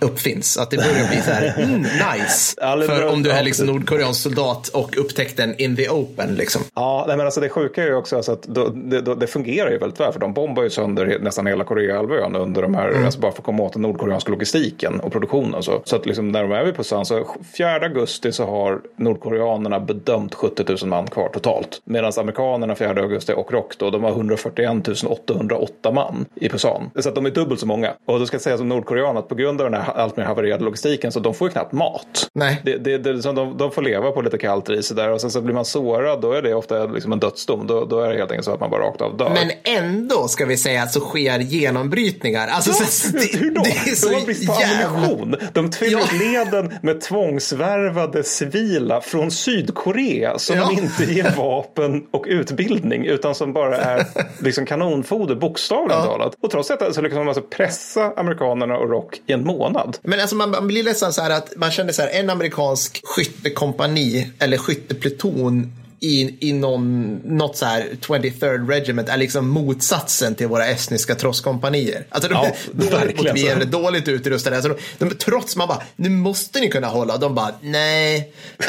[0.00, 0.58] uppfinns.
[0.58, 2.54] Att det börjar bli så här, mm, nice.
[2.60, 6.34] Ja, för om du är liksom nordkoreansk soldat och upptäckte den in the open.
[6.34, 6.62] Liksom.
[6.74, 9.26] Ja, nej, men alltså det sjuka är ju också alltså att då, det, då, det
[9.26, 10.12] fungerar ju väldigt väl.
[10.12, 13.04] För de bombar ju sönder nästan hela Koreahalvön under de här, Mm.
[13.04, 15.62] alltså bara för att komma åt den nordkoreanska logistiken och produktionen.
[15.62, 17.26] Så så att liksom när de är vid Pusan, så
[17.58, 21.80] 4 augusti så har nordkoreanerna bedömt 70 000 man kvar totalt.
[21.84, 26.90] Medan amerikanerna 4 augusti och ROK då, de har 141 808 man i Pusan.
[26.98, 27.94] Så att de är dubbelt så många.
[28.06, 30.24] Och då ska jag säga som nordkorean att på grund av den här allt mer
[30.24, 32.28] havererade logistiken så de får ju knappt mat.
[32.34, 32.60] Nej.
[32.64, 35.40] Det, det, det, de, de får leva på lite kallt ris där och sen så
[35.40, 37.66] blir man sårad då är det ofta liksom en dödsdom.
[37.66, 39.30] Då, då är det helt enkelt så att man bara rakt av dör.
[39.30, 39.50] Men
[39.84, 42.48] ändå ska vi säga att så sker genombrytningar.
[42.48, 43.62] Alltså, så, det, Hur då?
[43.62, 44.88] det är så de har brist på jävla...
[44.98, 45.36] ammunition.
[45.52, 46.18] De fyller Ja.
[46.44, 50.66] leden med tvångsvärvade civila från Sydkorea som Ja.
[50.76, 54.06] de inte ger vapen och utbildning utan som bara är
[54.44, 56.06] liksom kanonfoder bokstavligen Ja.
[56.06, 56.34] talat.
[56.42, 59.98] Och trots detta så lyckas de alltså pressa amerikanerna och rock i en månad.
[60.02, 63.00] Men alltså man, man blir nästan så här att man känner så här en amerikansk
[63.04, 65.72] skyttekompani eller skyttepluton
[66.02, 72.06] i, i någon, något så här 23rd Regiment är liksom motsatsen till våra estniska trosskompanier.
[72.08, 72.44] Alltså de Ja,
[72.98, 74.56] är motiverade, dåligt utrustade.
[74.56, 77.16] Alltså de, de, trots man bara, nu måste ni kunna hålla.
[77.16, 78.32] De bara, nej.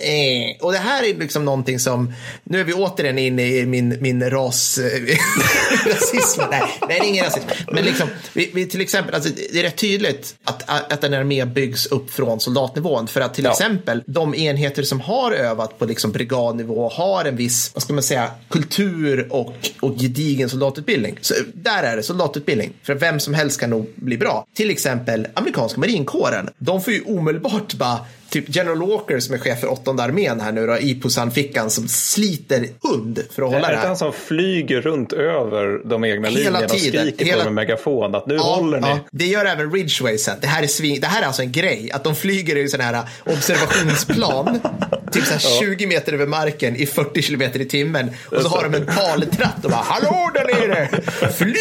[0.00, 0.56] eh.
[0.60, 2.12] Och det här är liksom någonting som,
[2.44, 4.78] nu är vi återigen inne i min, min ras,
[5.86, 6.40] rasism.
[6.50, 7.48] Nej, nej, det är ingen rasism.
[7.72, 11.44] Men liksom, vi, vi till exempel, alltså, det är rätt tydligt att, att en armé
[11.44, 13.08] byggs upp från soldatnivån.
[13.08, 13.50] För att till Ja.
[13.50, 18.02] exempel de enheter som har övat på liksom brigadnivå har en viss, vad ska man
[18.02, 21.18] säga, kultur och, och gedigen soldatutbildning.
[21.20, 22.72] Så där är det soldatutbildning.
[22.82, 24.46] För vem som helst kan nog bli bra.
[24.54, 26.48] Till exempel amerikanska marinkåren.
[26.58, 27.98] De får ju omedelbart bara
[28.34, 31.88] Typ General Walker som är chef för åttonde armén här nu då, i Pusan-fickan som
[31.88, 33.86] sliter hund för att Är hålla det här.
[33.86, 37.00] han som flyger runt över de egna Hela linjerna och tiden.
[37.06, 38.88] skriker Hela- på dem med megafon att nu Ja, håller ni?
[38.88, 38.98] ja.
[39.12, 40.36] Det gör även Ridgeway sen.
[40.40, 41.00] Det här är, svin...
[41.00, 41.90] det här är alltså en grej.
[41.92, 44.60] Att de flyger i sådana här observationsplan.
[45.12, 48.10] typ så här 20 meter över marken i 40 kilometer i timmen.
[48.30, 50.88] Och så har de en taltratt och bara Hallå där nere!
[51.32, 51.54] Fly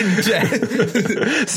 [0.00, 0.42] inte!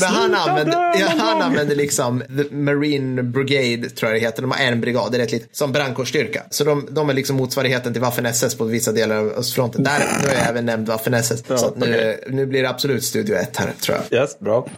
[0.00, 4.42] Men han använder, han använder liksom The Marine Brigade, tror jag det heter.
[4.42, 6.42] De har en brigad, det är rätt lite, som brandkårsstyrka.
[6.50, 9.82] Så de, de är liksom motsvarigheten till Waffen-SS på vissa delar av östfronten.
[9.82, 11.44] Där, nu har jag även nämnt Waffen-SS.
[11.48, 12.24] Ja, så nu, okej.
[12.28, 14.20] nu blir det absolut Studio 1 här, tror jag.
[14.20, 14.68] Yes, bra.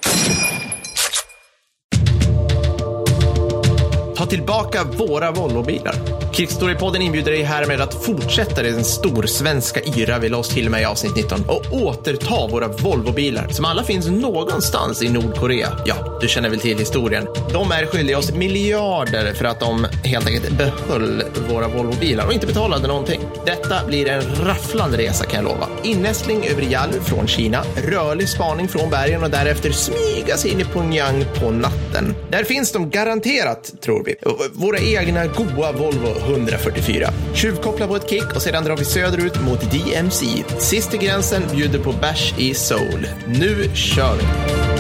[4.16, 6.25] Ta tillbaka våra Volvobilar.
[6.32, 10.84] Krigsstorypodden inbjuder dig härmed att fortsätta den storsvenska yra vi la oss till med i
[10.84, 15.68] avsnitt 19 och återta våra Volvobilar som alla finns någonstans i Nordkorea.
[15.86, 17.26] Ja, du känner väl till historien.
[17.52, 22.46] De är skyldiga oss miljarder för att de helt enkelt behöll våra Volvobilar och inte
[22.46, 23.20] betalade någonting.
[23.46, 25.68] Detta blir en rafflande resa kan jag lova.
[25.82, 30.64] Innästling över Yalu från Kina, rörlig spaning från bergen och därefter smyga sig in i
[30.64, 32.14] Pyongyang på natten.
[32.30, 34.14] Där finns de garanterat, tror vi.
[34.52, 37.10] Våra egna goa Volvo 144.
[37.34, 40.26] Tjuvkoppla på ett kick och sedan drar vi söderut mot DMC.
[40.58, 43.08] Sist till gränsen bjuder på bärs i Seoul.
[43.26, 44.75] Nu kör vi!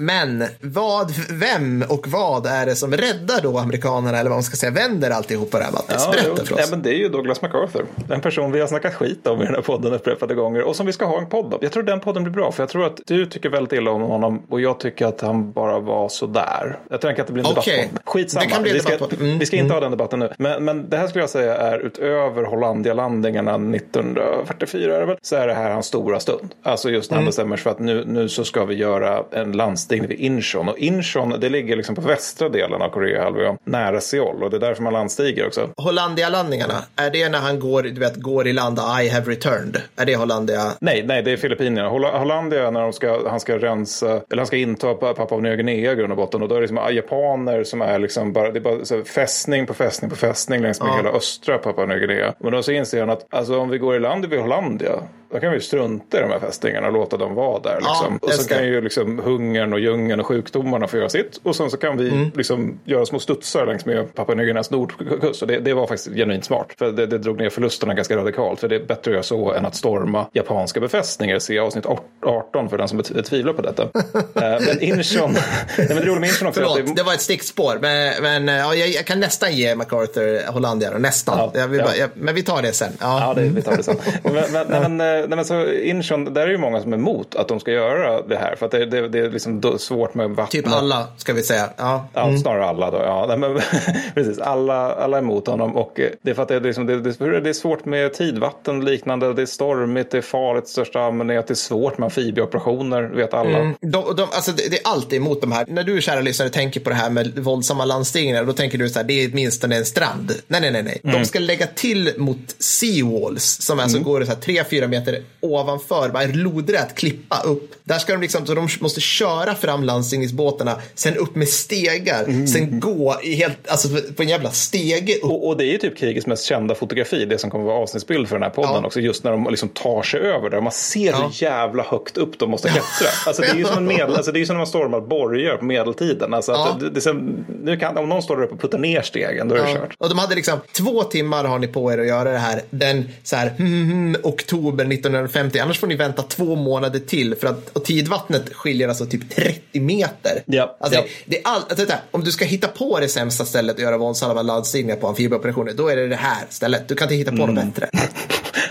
[0.00, 4.56] Men vad, vem och vad är det som räddar då amerikanerna, eller vad man ska
[4.56, 5.96] säga, vänder alltihopa det här, Mattis?
[6.06, 6.44] Ja, Berätta jo.
[6.44, 6.70] för Ja, oss.
[6.70, 7.84] men det är ju Douglas MacArthur.
[8.10, 10.86] En person vi har snackat skit om i den här podden upprepade gånger och som
[10.86, 11.58] vi ska ha en podd om.
[11.62, 14.02] Jag tror den podden blir bra för jag tror att du tycker väldigt illa om
[14.02, 16.78] honom och jag tycker att han bara var sådär.
[16.90, 17.88] Jag tänker att det blir en Okej.
[17.88, 18.02] debatt.
[18.04, 18.44] Skitsamma.
[18.44, 19.12] Det kan bli en vi, ska, debatt.
[19.20, 20.32] Mm, vi ska inte ha den debatten nu.
[20.38, 25.36] Men, men det här skulle jag säga är utöver Hollandia-landningarna 1944 är det väl, så
[25.36, 26.54] är det här hans stora stund.
[26.62, 27.24] Alltså just när Mm.
[27.24, 29.52] han bestämmer sig för att nu, nu så ska vi göra en
[29.88, 30.68] landstigning vid Incheon.
[30.68, 34.42] Och Incheon det ligger liksom på västra delen av Koreahalvön, nära Seoul.
[34.42, 35.68] Och det är därför man landstiger också.
[35.76, 39.80] Hollandia-landningarna, är det när han går, du vet, går i land I have returned?
[39.96, 40.72] Är det Hollandia?
[40.80, 41.88] Nej, nej, det är Filippinerna.
[41.88, 45.56] Holl- Hollandia när de ska, han ska rensa, eller han ska inta Pa- Papua Nya
[45.56, 46.42] Guinea i grund och botten.
[46.42, 49.66] Och då är det liksom japaner som är liksom bara, det är bara så fästning
[49.66, 52.34] på fästning på fästning längs med hela östra Papua Nya Guinea.
[52.38, 54.92] Men då så inser han att alltså, om vi går i land vid Hollandia,
[55.32, 57.76] då kan vi strunta i de här fästningarna och låta dem vara där.
[57.76, 58.18] Liksom.
[58.22, 61.40] och så kan ju liksom hungern och djungeln och sjukdomarna få göra sitt.
[61.42, 62.30] Och sen så kan vi Mm.
[62.34, 65.42] liksom göra små studsar längs med Papua Nya Guineas nordkust.
[65.42, 66.66] Och det, det var faktiskt genuint smart.
[66.78, 68.60] För det, det drog ner förlusterna ganska radikalt.
[68.60, 71.38] För det är bättre att göra så än att storma japanska befästningar.
[71.38, 71.86] Se avsnitt
[72.22, 73.88] 18 för den som tvivlar på detta.
[74.34, 75.32] Eh, men Incheon,
[75.78, 77.78] nej, men det roliga med Incheon också Förlåt, det, det var ett stickspår.
[77.80, 81.38] Men, men ja, jag, jag kan nästan ge MacArthur Hollandia nästan.
[81.38, 81.68] Ja, ja.
[81.84, 82.92] bara, jag, men vi tar det sen.
[83.00, 83.20] Ja.
[83.20, 83.96] Ja, det, vi tar det sen.
[84.22, 87.36] men, men, men, eh, nej, men så Incheon, där är ju många som är emot
[87.36, 88.56] att de ska göra det här.
[88.56, 90.62] För att det, det, det är liksom svårt med vatten.
[90.62, 91.70] Typ alla, ska vi säga.
[91.76, 92.08] Ja.
[92.14, 92.96] Ja, snarare alla då.
[92.96, 93.60] Ja, nej, men,
[94.14, 95.76] precis, alla, alla är emot honom.
[95.76, 98.14] Och eh, det är för att det är, liksom, det, det, det är svårt med
[98.14, 99.34] tidvatten och liknande.
[99.34, 101.46] Det är stormigt, det är farligt i största allmänhet.
[101.46, 103.58] Det är svårt med amfibieoperationer, vet alla.
[103.80, 105.64] De, de, alltså det, det är alltid emot de här.
[105.68, 108.98] När du, kära lyssnare, tänker på det här med våldsamma landstigningar, då tänker du så
[108.98, 110.32] här, det är åtminstone en strand.
[110.46, 111.00] Nej, nej, nej, nej.
[111.02, 115.07] De ska lägga till mot seawalls, som alltså går så här tre, fyra meter
[115.40, 117.74] ovanför, bara en lodrät klippa upp.
[117.84, 122.80] Där ska de liksom, så de måste köra fram landstigningsbåtarna, sen upp med stegar, sen
[122.80, 125.24] gå i helt, alltså på en jävla stege upp.
[125.24, 128.28] Och, och det är ju typ krigets mest kända fotografi, det som kommer vara avsnittsbild
[128.28, 128.86] för den här podden Ja.
[128.86, 130.60] också, just när de liksom tar sig över där.
[130.60, 133.08] Man ser hur jävla högt upp de måste klättra.
[133.26, 135.56] Alltså det är ju som, en medel, alltså det är som när man stormar borgar
[135.56, 136.34] på medeltiden.
[136.34, 136.76] Alltså Ja.
[136.80, 139.54] det, det, som- nu kan, om någon står där uppe och puttar ner stegen, då
[139.54, 139.94] är det kört.
[139.98, 143.08] Och de hade liksom två timmar har ni på er att göra det här den
[143.22, 145.58] så här, hmm, oktober 1950.
[145.58, 149.80] Annars får ni vänta två månader till för att och tidvattnet skiljer alltså typ 30
[149.80, 150.42] meter.
[150.46, 151.04] Ja, Alltså, ja.
[151.26, 153.98] Det är all, alltså, här, om du ska hitta på det sämsta stället att göra
[153.98, 156.88] våldsamma landstigningar på amfibieoperationer, då är det det här stället.
[156.88, 157.54] Du kan inte hitta på Mm.
[157.54, 157.90] något bättre.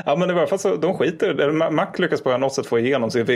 [0.07, 3.11] Ja men i alla fall så de skiter Mac lyckas på något sätt få igenom
[3.11, 3.27] sin eh,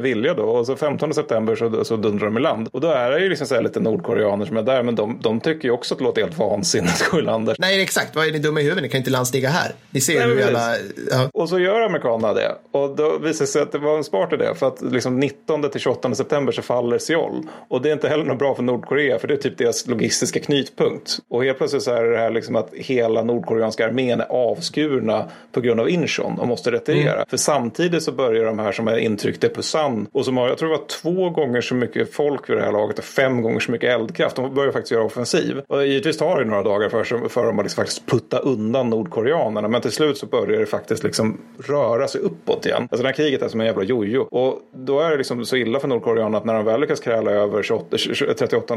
[0.00, 2.68] vilja då och så 15 september så, så dundrar de i land.
[2.72, 5.40] Och då är det ju liksom så lite nordkoreaner som är där men de, de
[5.40, 7.56] tycker ju också att det låter helt vansinnigt där.
[7.58, 8.16] Nej, exakt.
[8.16, 8.82] Vad är ni dumma i huvudet?
[8.82, 9.72] Ni kan inte landstiga här.
[9.90, 10.76] Ni ser ju Nej, hur jävla...
[11.10, 11.28] Ja.
[11.34, 12.54] Och så gör amerikanerna det.
[12.72, 14.54] Och då visar det sig att det var en smart idé.
[14.54, 17.42] För att liksom 19 till 28 september så faller Seoul.
[17.68, 19.18] Och det är inte heller något bra för Nordkorea.
[19.18, 21.18] För det är typ deras logistiska knutpunkt.
[21.28, 25.60] Och helt plötsligt så är det här liksom att hela nordkoreanska armén är avskurna på
[25.60, 27.24] grund av Incheon och måste retirera.
[27.28, 30.06] För samtidigt så börjar de här som är intryckta i Pusan.
[30.12, 32.72] Och som har, jag tror det var två gånger så mycket folk vid det här
[32.72, 34.36] laget och fem gånger så mycket eldkraft.
[34.36, 35.60] De börjar faktiskt göra offensiv.
[35.68, 39.68] Och givetvis tar det några dagar för, för dem att liksom faktiskt putta undan nordkoreanerna.
[39.68, 42.82] Men till slut så börjar det faktiskt liksom röra sig uppåt igen.
[42.82, 44.20] Alltså det här kriget är som en jävla jojo.
[44.20, 47.30] Och då är det liksom så illa för nordkoreanerna att när de väl lyckas kräla
[47.30, 47.96] över 28,
[48.38, 48.76] 38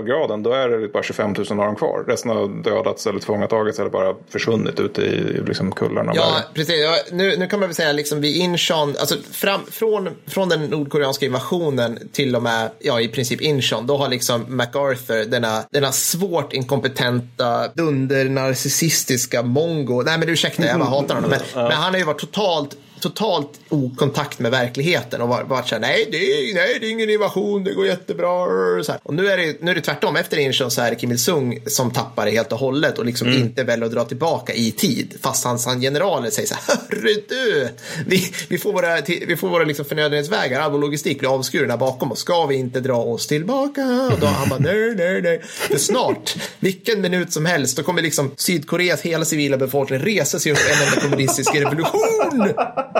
[0.00, 2.04] graden då är det bara 25 000 av dem kvar.
[2.06, 6.12] Resten har dödats eller tillfångatagits eller bara försvunnit ute i liksom kullarna.
[6.14, 6.42] Ja.
[6.68, 7.12] Precis.
[7.12, 11.26] Nu, nu kan man väl säga liksom vid Incheon, alltså fram, från, från den nordkoreanska
[11.26, 16.52] invasionen till och med, ja i princip Incheon, då har liksom MacArthur, denna, denna svårt
[16.52, 22.04] inkompetenta, dunder-narcissistiska mongo, nej men ursäkta, jag bara hatar honom, men, men han har ju
[22.04, 26.78] varit totalt totalt okontakt med verkligheten och varit varit så här, nej det, är, nej,
[26.80, 28.46] det är ingen invasion, det går jättebra.
[28.82, 29.00] Så här.
[29.02, 31.62] Och nu är, det, nu är det tvärtom, efter Incheon så är det Kim Il-Sung
[31.66, 35.14] som tappar det helt och hållet och liksom inte väljer att dra tillbaka i tid.
[35.22, 37.68] Fast hans, generaler säger så här, hörru du,
[38.06, 42.12] vi, vi får våra, vi får våra liksom förnödenhetsvägar, all vår logistik blir avskurna bakom
[42.12, 42.18] oss.
[42.18, 44.10] Ska vi inte dra oss tillbaka?
[44.12, 45.40] Och då han bara, nej, nej, nej.
[45.42, 50.52] För snart, vilken minut som helst, då kommer liksom Sydkoreas hela civila befolkning resa sig
[50.52, 52.52] upp en enda kommunistisk revolution.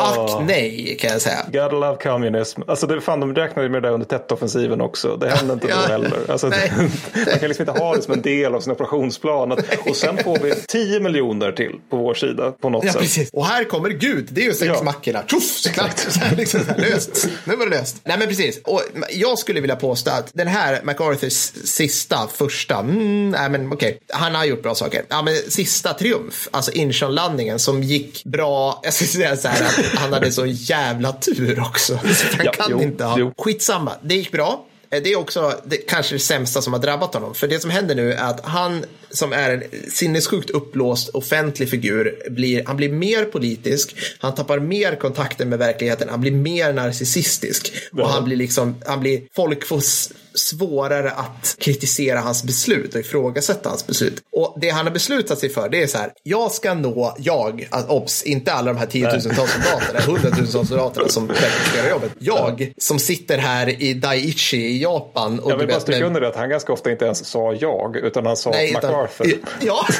[0.00, 1.38] Ack nej, kan jag säga.
[1.46, 2.60] Gotta love communism.
[2.66, 5.16] Alltså det, fan, de räknade med det där under Tet-offensiven också.
[5.16, 6.12] Det hände inte då heller.
[6.28, 6.46] Alltså,
[7.26, 9.52] man kan liksom inte ha det som en del av sin operationsplan.
[9.88, 13.00] Och sen får vi 10 miljoner till på vår sida på något Ja, sätt.
[13.00, 13.30] presis.
[13.32, 14.28] Och här kommer Gud.
[14.30, 15.22] Det är ju sex Ja.
[15.26, 15.76] Tjoff,
[16.16, 17.28] här, liksom, löst.
[17.44, 17.96] Nu var det löst.
[18.04, 18.60] Nej, men precis.
[18.64, 23.98] Och jag skulle vilja påstå att den här MacArthurs sista, första, mm, nej men okej,
[24.08, 25.02] han har gjort bra saker.
[25.08, 28.80] Ja, men sista triumf, alltså Incheon-landningen som gick bra.
[28.84, 31.98] Jag skulle säga så här att han hade så jävla tur också.
[32.14, 33.18] Så han Ja, kan jo, inte ha.
[33.18, 33.32] jo.
[33.38, 34.66] Skitsamma, det gick bra.
[34.90, 37.34] Eh, Det är också det, kanske det sämsta som har drabbat honom.
[37.34, 42.18] För det som händer nu är att han som är en sinnessjukt uppblåst offentlig figur,
[42.30, 47.72] blir, han blir mer politisk, han tappar mer kontakten med verkligheten, han blir mer narcissistisk.
[47.92, 53.86] Och han blir liksom, han blir folkfos svårare att kritisera hans beslut och ifrågasätta hans
[53.86, 54.22] beslut.
[54.32, 57.68] Och det han har beslutat sig för det är så här, jag ska nå, jag,
[57.88, 61.50] obs, inte alla de här tiotusentals soldaterna, hundratusentals soldaterna som verkligen
[61.84, 62.12] ska jobbet.
[62.18, 65.38] Jag som sitter här i Daiichi i Japan.
[65.40, 67.96] Och jag vill bara stryka under det att han ganska ofta inte ens sa jag,
[67.96, 69.38] utan han sa Nej, utan- MacArthur.
[69.60, 69.86] Ja.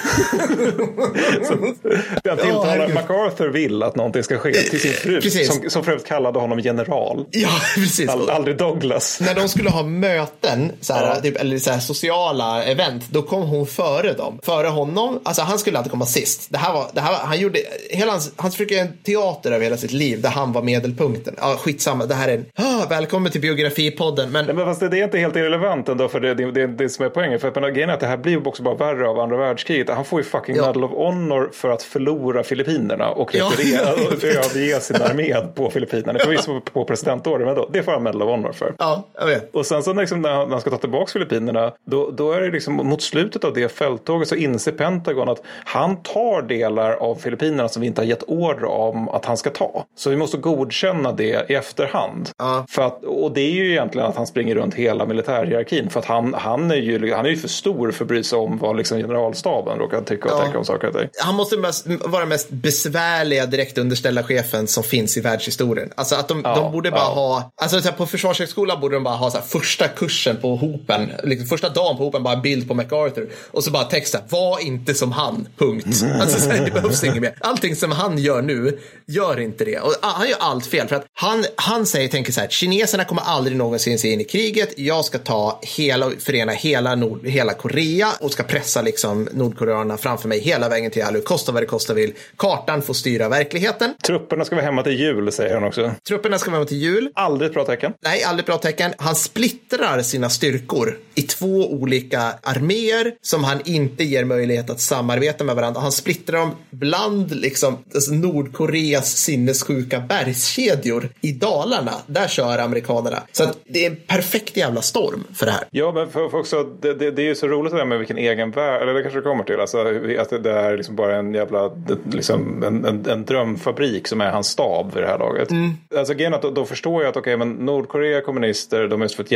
[2.25, 2.95] Den tilltalar herregud.
[2.95, 5.47] MacArthur vill att någonting ska ske till sin fru, Precis.
[5.49, 7.27] som, som för övrigt kallade honom general.
[7.31, 8.09] ja, precis.
[8.11, 9.21] All, aldrig Douglas.
[9.21, 9.83] när de skulle ha
[10.25, 11.21] möten, så här, Ja.
[11.21, 14.39] typ, eller så här, sociala event, då kom hon före dem.
[14.43, 16.47] Före honom, alltså han skulle alltid komma sist.
[16.51, 17.59] Det här var, det här var, han gjorde,
[17.91, 21.35] hela hans, han försökte göra en teater över hela sitt liv där han var medelpunkten.
[21.41, 24.31] Ja, skitsamma, det här är en, ah, välkommen till biografipodden.
[24.33, 26.89] Men Nej, men fast det, är inte helt irrelevant ändå för det, det, det, det
[26.89, 27.41] som är poängen.
[27.41, 29.37] För att men grejen är att det här blir ju också bara värre av andra
[29.37, 29.89] världskriget.
[29.91, 30.67] Han får ju fucking Ja.
[30.67, 33.51] Medal of Honor för att förlora Filippinerna och Ja.
[33.53, 36.19] retirera och överge sin armé på Filippinerna.
[36.19, 38.75] Förvisso på presidentåret, men då, det får han Medal of Honor för.
[38.79, 39.55] ja, jag vet.
[39.55, 42.51] Och sen så liksom han när han ska ta tillbaka Filippinerna, då, då är det
[42.51, 47.69] liksom mot slutet av det fälttåget så inser Pentagon att han tar delar av Filippinerna
[47.69, 49.85] som vi inte har gett order om att han ska ta.
[49.97, 52.31] Så vi måste godkänna det i efterhand.
[52.39, 52.65] Ja.
[52.69, 55.91] För att, och det är ju egentligen att han springer runt hela militärhierarkin.
[55.91, 58.39] För att han, han, är, ju, han är ju för stor för att bry sig
[58.39, 60.43] om vad liksom generalstaben råkar tycka och Ja.
[60.43, 61.09] tänka om saker och ting.
[61.25, 65.91] Han måste mest, vara mest besvärliga direkt underställda chefen som finns i världshistorien.
[65.97, 69.31] Alltså att de, Ja, de borde bara ha, alltså på försvarshögskolan borde de bara ha
[69.31, 70.04] så första kursen
[70.41, 73.85] på hopen, liksom, första dagen på hopen bara en bild på MacArthur och så bara
[73.85, 76.05] texta, var inte som han, punkt.
[76.21, 77.35] Alltså så här, det behövs inget mer.
[77.41, 79.79] Allting som han gör nu, gör inte det.
[79.79, 83.05] Och ah, han gör allt fel för att han, han säger, tänker så här, kineserna
[83.05, 87.55] kommer aldrig någonsin se in i kriget, jag ska ta hela, förena hela, Nord, hela
[87.55, 91.67] Korea och ska pressa liksom nordkoreanerna framför mig hela vägen till Yalu, kosta vad det
[91.67, 92.13] kosta vill.
[92.37, 93.95] Kartan får styra verkligheten.
[94.07, 95.91] Trupperna ska vara hemma till jul, säger han också.
[96.09, 97.11] Trupperna ska vara till jul.
[97.15, 97.93] Aldrig ett bra tecken.
[98.05, 98.93] Nej, aldrig bra tecken.
[98.99, 105.45] Han splittrar sina styrkor i två olika arméer som han inte ger möjlighet att samarbeta
[105.45, 105.81] med varandra.
[105.81, 111.93] Han splittrar dem bland liksom, alltså Nordkoreas sinnessjuka bergskedjor i Dalarna.
[112.07, 113.23] Där kör amerikanerna.
[113.33, 115.65] Så det är en perfekt jävla storm för det här.
[115.71, 117.99] Ja, men för, för också, det, det, det är ju så roligt det där med
[117.99, 119.79] vilken egen värld, eller det kanske det kommer till, alltså,
[120.19, 121.71] att det, det är liksom bara en jävla,
[122.13, 125.49] liksom en, en, en drömfabrik som är hans stab vid det här laget.
[125.97, 129.05] Alltså grejen är då, då förstår jag att okej, men Nordkorea är kommunister, de har
[129.05, 129.31] just fått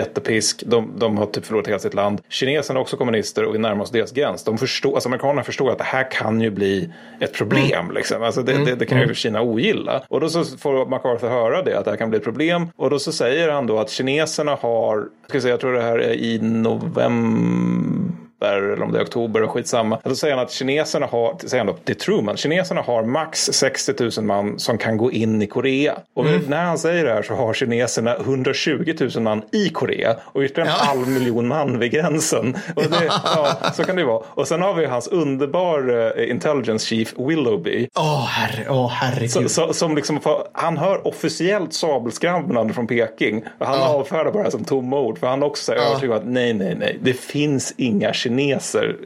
[0.49, 2.21] jättepisk, de, de har typ förlorat hela sitt land.
[2.29, 4.45] Kineserna är också kommunister och vi närmar oss deras gräns.
[4.45, 6.91] De förstår, alltså amerikanerna förstår att det här kan ju bli
[7.21, 7.91] ett problem.
[7.95, 8.23] Liksom.
[8.23, 10.03] Alltså, det, det, det kan ju Kina ogilla.
[10.09, 12.69] Och då så får MacArthur höra det, att det här kan bli ett problem.
[12.77, 15.83] Och då så säger han då att kineserna har, ska jag, säga, jag tror det
[15.83, 19.99] här är i november eller om det är oktober och skitsamma.
[20.05, 23.41] Då säger han att kineserna har, säger han då, det är Truman, kineserna har max
[23.53, 25.99] 60 000 man som kan gå in i Korea.
[26.15, 30.41] Och när han säger det här så har kineserna 120 000 man i Korea och
[30.43, 30.85] ytterligare en Ja.
[30.85, 32.57] halv miljon man vid gränsen.
[32.77, 34.23] Och det, ja, så kan det vara.
[34.29, 37.89] Och sen har vi hans underbar eh, intelligence chief Willoughby.
[37.99, 39.31] Åh, herre, åh, herregud.
[39.31, 40.21] Så, så, som liksom,
[40.53, 43.45] han hör officiellt sabelskramlande från Peking.
[43.59, 43.89] Och han Ja.
[43.89, 45.19] avfärdar bara det som tomma ord.
[45.19, 45.89] För han också säger Ja.
[45.89, 46.99] övertygad om att nej, nej, nej.
[47.03, 48.28] Det finns inga kineser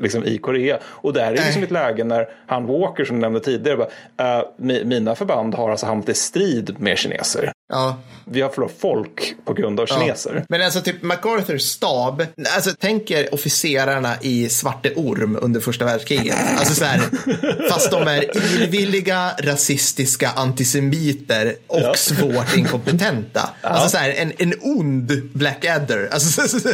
[0.01, 0.79] liksom, i Korea.
[0.85, 3.77] Och där är det liksom ett läge när han Walker som du nämnde tidigare.
[3.77, 3.89] Bara,
[4.57, 7.53] mi- mina förband har alltså hamnat i strid med kineser.
[7.73, 7.99] Ja.
[8.25, 10.45] Vi har förlorat folk på grund av kineser.
[10.49, 16.37] Men alltså typ MacArthurs stab, alltså tänk er officerarna i Svarte Orm under första världskriget.
[16.59, 17.01] Alltså så här,
[17.71, 21.95] fast de är illvilliga, rasistiska antisemiter och Ja.
[21.95, 23.51] svårt inkompetenta.
[23.61, 26.09] Alltså så här, en, en ond Blackadder.
[26.13, 26.69] Alltså så, så, så,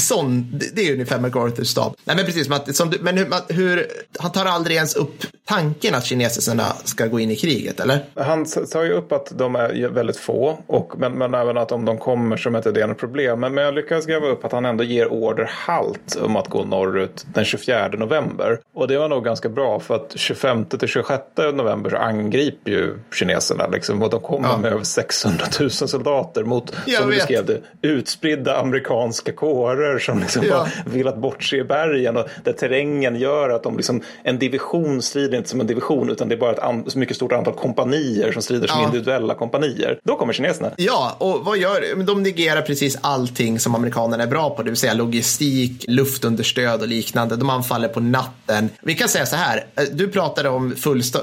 [0.00, 1.94] sån, det- är ungefär MacArthurs stab.
[2.04, 3.86] Nej men precis, att, som men hur, hur,
[4.18, 8.04] han tar aldrig ens upp tanken att kineserna ska gå in i kriget, eller?
[8.16, 11.84] Han tar ju upp att de är väldigt få, och, men, men även att om
[11.84, 13.40] de kommer så är det något problem.
[13.40, 16.64] Men, men jag lyckas gräva upp att han ändå ger order halt om att gå
[16.64, 18.58] norrut den 24 november.
[18.74, 21.22] Och det var nog ganska bra för att 25 till 26
[21.54, 24.56] november så angriper ju kineserna liksom, och de kommer Ja.
[24.58, 27.24] med över 600 000 soldater mot, Jag som du vet.
[27.24, 30.52] skrev det, utspridda amerikanska kårer som liksom Ja.
[30.54, 35.02] bara velat bort sig i bergen och där terrängen gör att de liksom, en division
[35.02, 38.32] strider inte som en division utan det är bara ett an, mycket stort antal kompanier
[38.32, 38.86] som strider som Ja.
[38.86, 39.98] individuella kompanier.
[40.04, 40.70] Då kommer kineserna.
[40.76, 42.04] Ja, och vad gör de?
[42.04, 46.88] De negerar precis allting som amerikanerna är bra på, det vill säga logistik, luftunderstöd och
[46.88, 47.36] liknande.
[47.36, 48.68] De anfaller på natten.
[48.82, 50.74] Vi kan säga så här, eh, du pratade om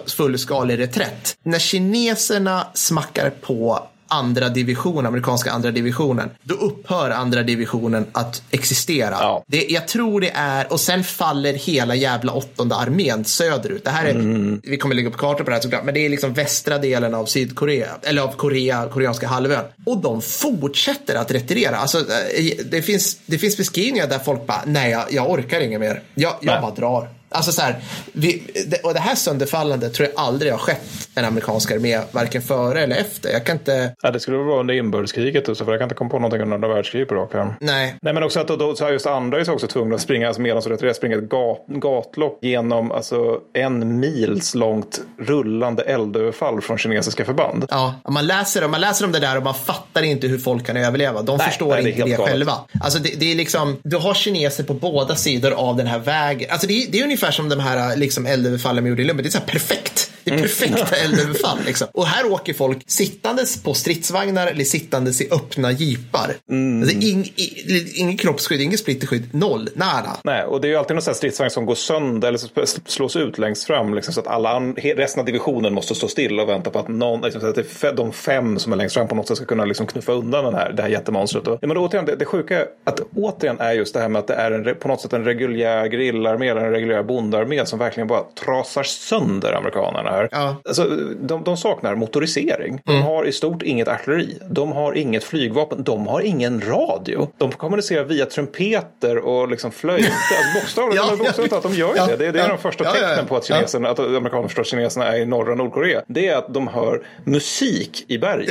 [0.07, 1.38] fullskalig reträtt.
[1.43, 9.18] När kineserna smackar på andra division, amerikanska andra divisionen, då upphör andra divisionen att existera.
[9.20, 9.43] Ja.
[9.47, 13.84] Det, jag tror det är, och sen faller hela jävla åttonde armén söderut.
[13.86, 14.62] Det här är, Mm.
[14.64, 17.14] vi kommer lägga upp kartor på det här såklart, men det är liksom västra delen
[17.16, 19.66] av Sydkorea, eller av Korea, koreanska halvön.
[19.86, 21.78] Och de fortsätter att retirera.
[21.78, 25.80] Alltså, eh, det, finns, det finns beskrivningar där folk bara, nej, jag, jag orkar inget
[25.80, 26.01] mer.
[26.16, 27.09] Jag, jag bara drar.
[27.32, 27.76] Alltså så här,
[28.14, 28.44] vi,
[28.84, 30.82] och det här sönderfallandet tror jag aldrig har skett
[31.16, 33.30] en amerikansk armé, varken före eller efter.
[33.32, 35.96] Jag kan inte, Ja, det skulle vara under inbördeskriget, och så, för jag kan inte
[35.96, 37.54] komma på någonting under andra världskriget på rak arm.
[37.60, 37.96] nej.
[38.02, 40.02] Nej men också att då, då, så här just andra är så också tvungna att
[40.02, 45.84] springa, alltså medan de retirerar, springa ett gat, gatlopp genom alltså, en mils långt rullande
[45.84, 47.66] eldöverfall från kinesiska förband.
[47.70, 50.78] Ja, man läser, man läser om det där och man fattar inte hur folk kan
[50.78, 51.22] överleva.
[51.22, 52.30] De Nej, förstår nej, det inte det galet.
[52.30, 52.54] själva.
[52.82, 56.50] Alltså det, det är liksom, du har kineser på båda sidor av den här vägen.
[56.52, 59.05] Alltså det, är- det är ungefär Ungefär som de här liksom, eldöverfallen vi gjorde i
[59.05, 59.24] lumpen.
[59.24, 60.11] Det är så här perfekt.
[60.32, 61.57] Det perfekta eldöverfall.
[61.65, 61.88] Liksom.
[61.93, 66.36] Och här åker folk sittandes på stridsvagnar eller sittandes i öppna jeepar.
[66.49, 66.82] Mm.
[66.82, 70.17] Alltså, ing, i, ingen kroppsskydd, ingen splitterskydd, noll, nada.
[70.24, 73.15] Nej, och det är ju alltid någon sån här stridsvagn som går sönder eller slås
[73.15, 73.93] ut längst fram.
[73.93, 77.22] Liksom, så att alla resten av divisionen måste stå still och vänta på att, någon,
[77.22, 79.88] liksom, så att de fem som är längst fram på något sätt ska kunna liksom,
[79.88, 81.47] knuffa undan den här, det här jättemonstret.
[81.47, 84.28] Och, men återigen, det, det sjuka är att återigen är just det här med att
[84.28, 88.07] det är en, på något sätt en reguljär grillarmé eller en reguljär bondarmé som verkligen
[88.07, 90.30] bara trasar sönder amerikanerna här.
[90.32, 90.55] Ja.
[90.66, 90.84] Alltså,
[91.22, 92.82] de, de saknar motorisering.
[92.86, 94.38] De har i stort inget artilleri.
[94.49, 95.84] De har inget flygvapen.
[95.84, 97.28] De har ingen radio.
[97.38, 100.12] De kommunicerar via trumpeter och liksom flöjter.
[100.32, 101.57] Alltså, bokstavligt Ja, ja, bokstavligt ja.
[101.57, 102.16] att de gör Ja, det.
[102.16, 102.49] Det, det är ja.
[102.49, 106.01] de första tecknen på att, kineserna, att amerikanerna förstår att kineserna är i norra Nordkorea.
[106.07, 108.49] Det är att de hör musik i bergen.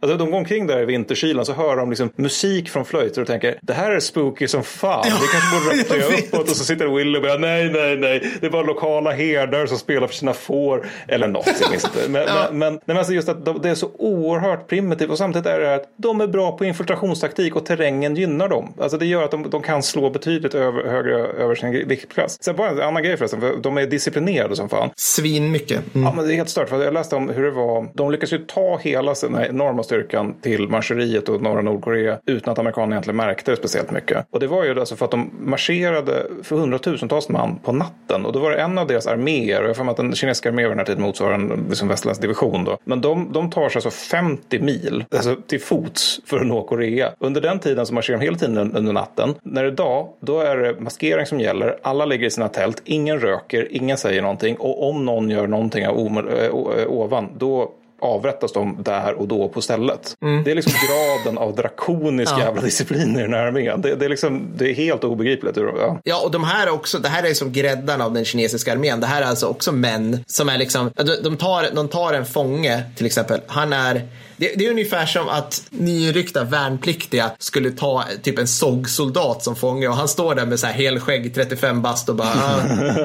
[0.00, 0.06] Ja.
[0.08, 3.26] Alltså, de går omkring där i vinterkylan så hör de liksom musik från flöjter och
[3.26, 5.04] tänker det här är spooky som fan.
[5.04, 8.32] Vi kanske borde rapportera uppåt och så sitter Willy och bara nej, nej, nej.
[8.40, 10.86] Det är bara lokala herdar som spelar för sina får.
[11.08, 12.08] Eller något, jag minns inte.
[12.08, 12.48] Men, Ja.
[12.50, 15.46] men, men, nej, men alltså just att de, det är så oerhört primitivt och samtidigt
[15.46, 18.74] är det att de är bra på infiltrationstaktik och terrängen gynnar dem.
[18.80, 22.42] Alltså det gör att de, de kan slå betydligt över, högre över sin viktklass.
[22.42, 24.90] Sen bara en annan grej förresten, för de är disciplinerade som fan.
[24.96, 25.94] Svin mycket.
[25.94, 26.06] Mm.
[26.06, 26.68] Ja, men det är helt stört.
[26.68, 27.88] För jag läste om hur det var.
[27.94, 32.58] De lyckas ju ta hela här enorma styrkan till marscheriet och norra Nordkorea utan att
[32.58, 34.26] amerikanerna egentligen märkte det speciellt mycket.
[34.30, 38.26] Och det var ju alltså för att de marscherade för hundratusentals man på natten.
[38.26, 40.14] Och då var det en av deras arméer, och jag har för mig att den
[40.14, 42.78] kinesiska armén vid den här tiden motsvarar en liksom västerländsk division då.
[42.84, 47.12] Men de, de tar sig alltså 50 mil alltså till fots för att nå Korea.
[47.18, 49.34] Under den tiden så marscherar de hela tiden under natten.
[49.42, 51.78] När det är dag, då är det maskering som gäller.
[51.82, 54.56] Alla ligger i sina tält, ingen röker, ingen säger någonting.
[54.56, 59.48] Och om någon gör någonting av eh, eh, ovan, då avrättas de där och då
[59.48, 60.16] på stället.
[60.44, 62.40] Det är liksom graden av drakonisk Ja.
[62.40, 63.80] jävla disciplin i den här armén.
[63.80, 65.56] Det, det, är liksom, det är helt obegripligt.
[65.56, 65.98] Ja.
[66.04, 69.00] Ja, och de här också, det här är som gräddan av den kinesiska armén.
[69.00, 72.26] Det här är alltså också män som är liksom, de, de, tar, de tar en
[72.26, 73.40] fånge till exempel.
[73.46, 74.02] Han är,
[74.38, 79.88] det, det är ungefär som att nyryckta värnpliktiga skulle ta typ en SOG-soldat som fånge
[79.88, 82.60] och han står där med så här helskägg, 35 bast och bara, ah,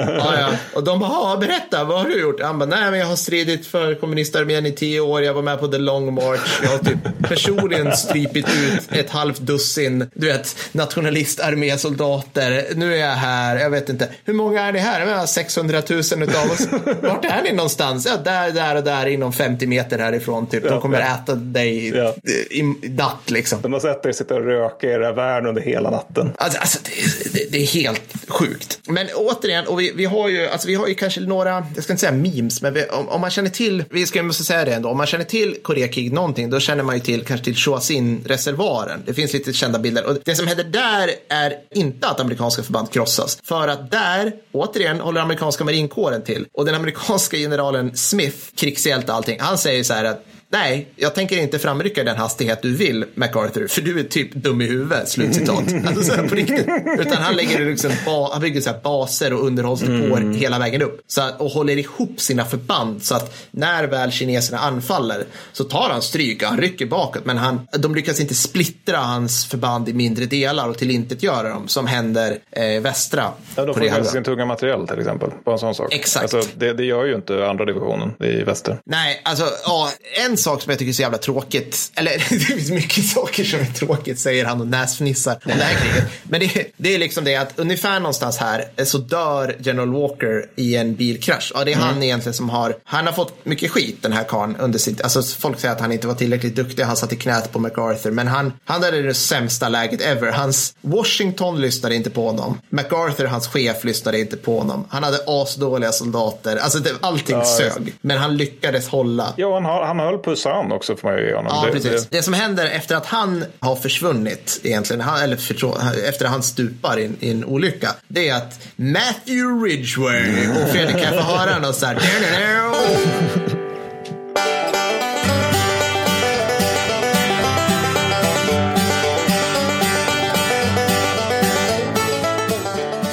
[0.08, 0.50] ja, ja.
[0.74, 2.42] Och de bara, "Ja, berätta, vad har du gjort?
[2.42, 5.60] Han bara, nej men jag har stridit för kommunistarmén i tio år, jag var med
[5.60, 6.98] på the long march, jag har typ
[7.30, 12.66] personligen strypit ut ett halvt dussin, du vet, nationalistarmésoldater.
[12.76, 14.10] Nu är jag här, jag vet inte.
[14.26, 15.00] Hur många är ni här?
[15.00, 16.68] Jag menar 600 000 utav oss.
[17.02, 18.06] Vart är ni någonstans?
[18.06, 20.64] Ja, där, där och där inom 50 meter härifrån typ.
[20.64, 21.06] De kommer ja.
[21.24, 22.16] Äta dig Ja.
[22.24, 23.62] i, i natt liksom.
[23.62, 26.32] De har sett er sitta och röka i era värn under hela natten.
[26.38, 28.80] Alltså, alltså det, det, det är helt sjukt.
[28.88, 31.94] Men återigen, och vi, vi, har ju, alltså, vi har ju kanske några, jag ska
[31.94, 34.74] inte säga memes, men vi, om, om man känner till, vi ska måste säga det
[34.74, 39.00] ändå, om man känner till Koreakriget någonting, då känner man ju till kanske till Choisin-reservoaren.
[39.06, 40.06] Det finns lite kända bilder.
[40.06, 43.38] Och det som händer där är inte att amerikanska förband krossas.
[43.44, 46.46] För att där, återigen, håller amerikanska marinkåren till.
[46.54, 51.38] Och den amerikanska generalen Smith, krigshjälte allting, han säger så här att Nej, jag tänker
[51.38, 55.10] inte framrycka i den hastighet du vill, MacArthur, för du är typ dum i huvudet,
[55.10, 55.64] slutcitat.
[55.88, 56.68] alltså, så här, på riktigt.
[57.00, 61.02] Utan han lägger liksom, ba, han bygger så här baser och underhållsdepåer hela vägen upp.
[61.08, 65.90] Så att, och håller ihop sina förband så att när väl kineserna anfaller så tar
[65.90, 67.26] han stryk och han rycker bakåt.
[67.26, 71.88] Men han, de lyckas inte splittra hans förband i mindre delar och tillintetgöra dem som
[71.88, 75.30] händer eh, västra Ja, de får med sin tunga materiell till exempel.
[75.46, 75.94] Bara en sån sak.
[75.94, 76.34] Exakt.
[76.34, 78.80] Alltså, det, det gör ju inte andra divisionen i väster.
[78.86, 79.90] Nej, alltså ja,
[80.26, 83.60] en sak som jag tycker är så jävla tråkigt, eller det finns mycket saker som
[83.60, 86.04] är tråkigt säger han och näsfnissar om det här kriget.
[86.24, 90.76] Men det, det är liksom det att ungefär någonstans här så dör General Walker i
[90.76, 91.52] en bilkrasch.
[91.56, 94.56] Ja, det är han egentligen som har, han har fått mycket skit den här karln
[94.56, 97.52] under sitt, alltså folk säger att han inte var tillräckligt duktig, han satt i knät
[97.52, 100.32] på MacArthur, men han, han hade det sämsta läget ever.
[100.32, 102.60] Hans Washington lyssnade inte på honom.
[102.70, 104.86] MacArthur, hans chef, lyssnade inte på honom.
[104.90, 107.94] Han hade asdåliga soldater, alltså det, allting sög.
[108.02, 109.34] Men han lyckades hålla.
[109.38, 111.52] Ja, han, har- han höll på pussar han också får man ju ge honom.
[111.56, 112.08] Ja, det, precis.
[112.08, 115.78] Det, Det som händer efter att han har försvunnit, egentligen, han, eller förstå,
[116.10, 120.70] efter att han stupar i, en- i en olycka, det är att Matthew Ridgway och
[120.70, 121.98] Fredrik kan få höra något så här.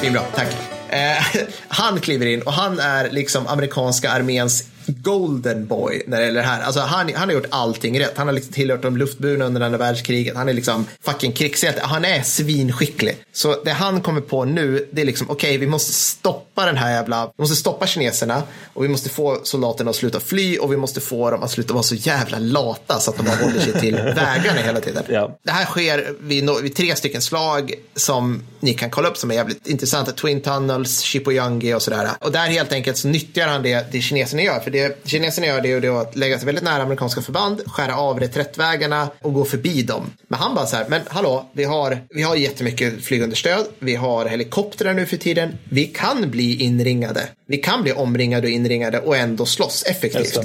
[0.00, 0.69] Svinbra, tack.
[1.40, 6.40] Eh, han kliver in och han är liksom amerikanska arméns golden boy när det gäller
[6.40, 6.62] det här.
[6.62, 8.16] Alltså han, han har gjort allting rätt.
[8.16, 10.36] Han har liksom tillhört de luftburna under andra världskriget.
[10.36, 11.80] Han är liksom fucking krigshjälte.
[11.84, 13.16] Han är svinskicklig.
[13.32, 16.92] Så det han kommer på nu, det är liksom okej, vi måste stoppa den här
[16.92, 18.42] jävla, vi måste stoppa kineserna
[18.74, 21.74] och vi måste få soldaterna att sluta fly och vi måste få dem att sluta
[21.74, 25.04] vara så jävla lata så att de bara håller sig till vägarna hela tiden.
[25.08, 25.38] Ja.
[25.44, 29.34] Det här sker vid, vid tre stycken slag som ni kan kolla upp som är
[29.34, 30.12] jävligt intressanta.
[30.12, 32.08] Twin Tunnels, Shipoyangi och sådär.
[32.20, 34.60] Och där helt enkelt så nyttjar han det, det kineserna gör.
[34.60, 37.96] För det kineserna gör det är ju att lägga sig väldigt nära amerikanska förband, skära
[37.96, 40.10] av reträttvägarna och gå förbi dem.
[40.28, 44.26] Men han bara så här, men hallå, vi har, vi har jättemycket flygunderstöd, vi har
[44.26, 47.28] helikoptrar nu för tiden, vi kan bli inringade.
[47.46, 50.38] Vi kan bli omringade och inringade och ändå slåss effektivt.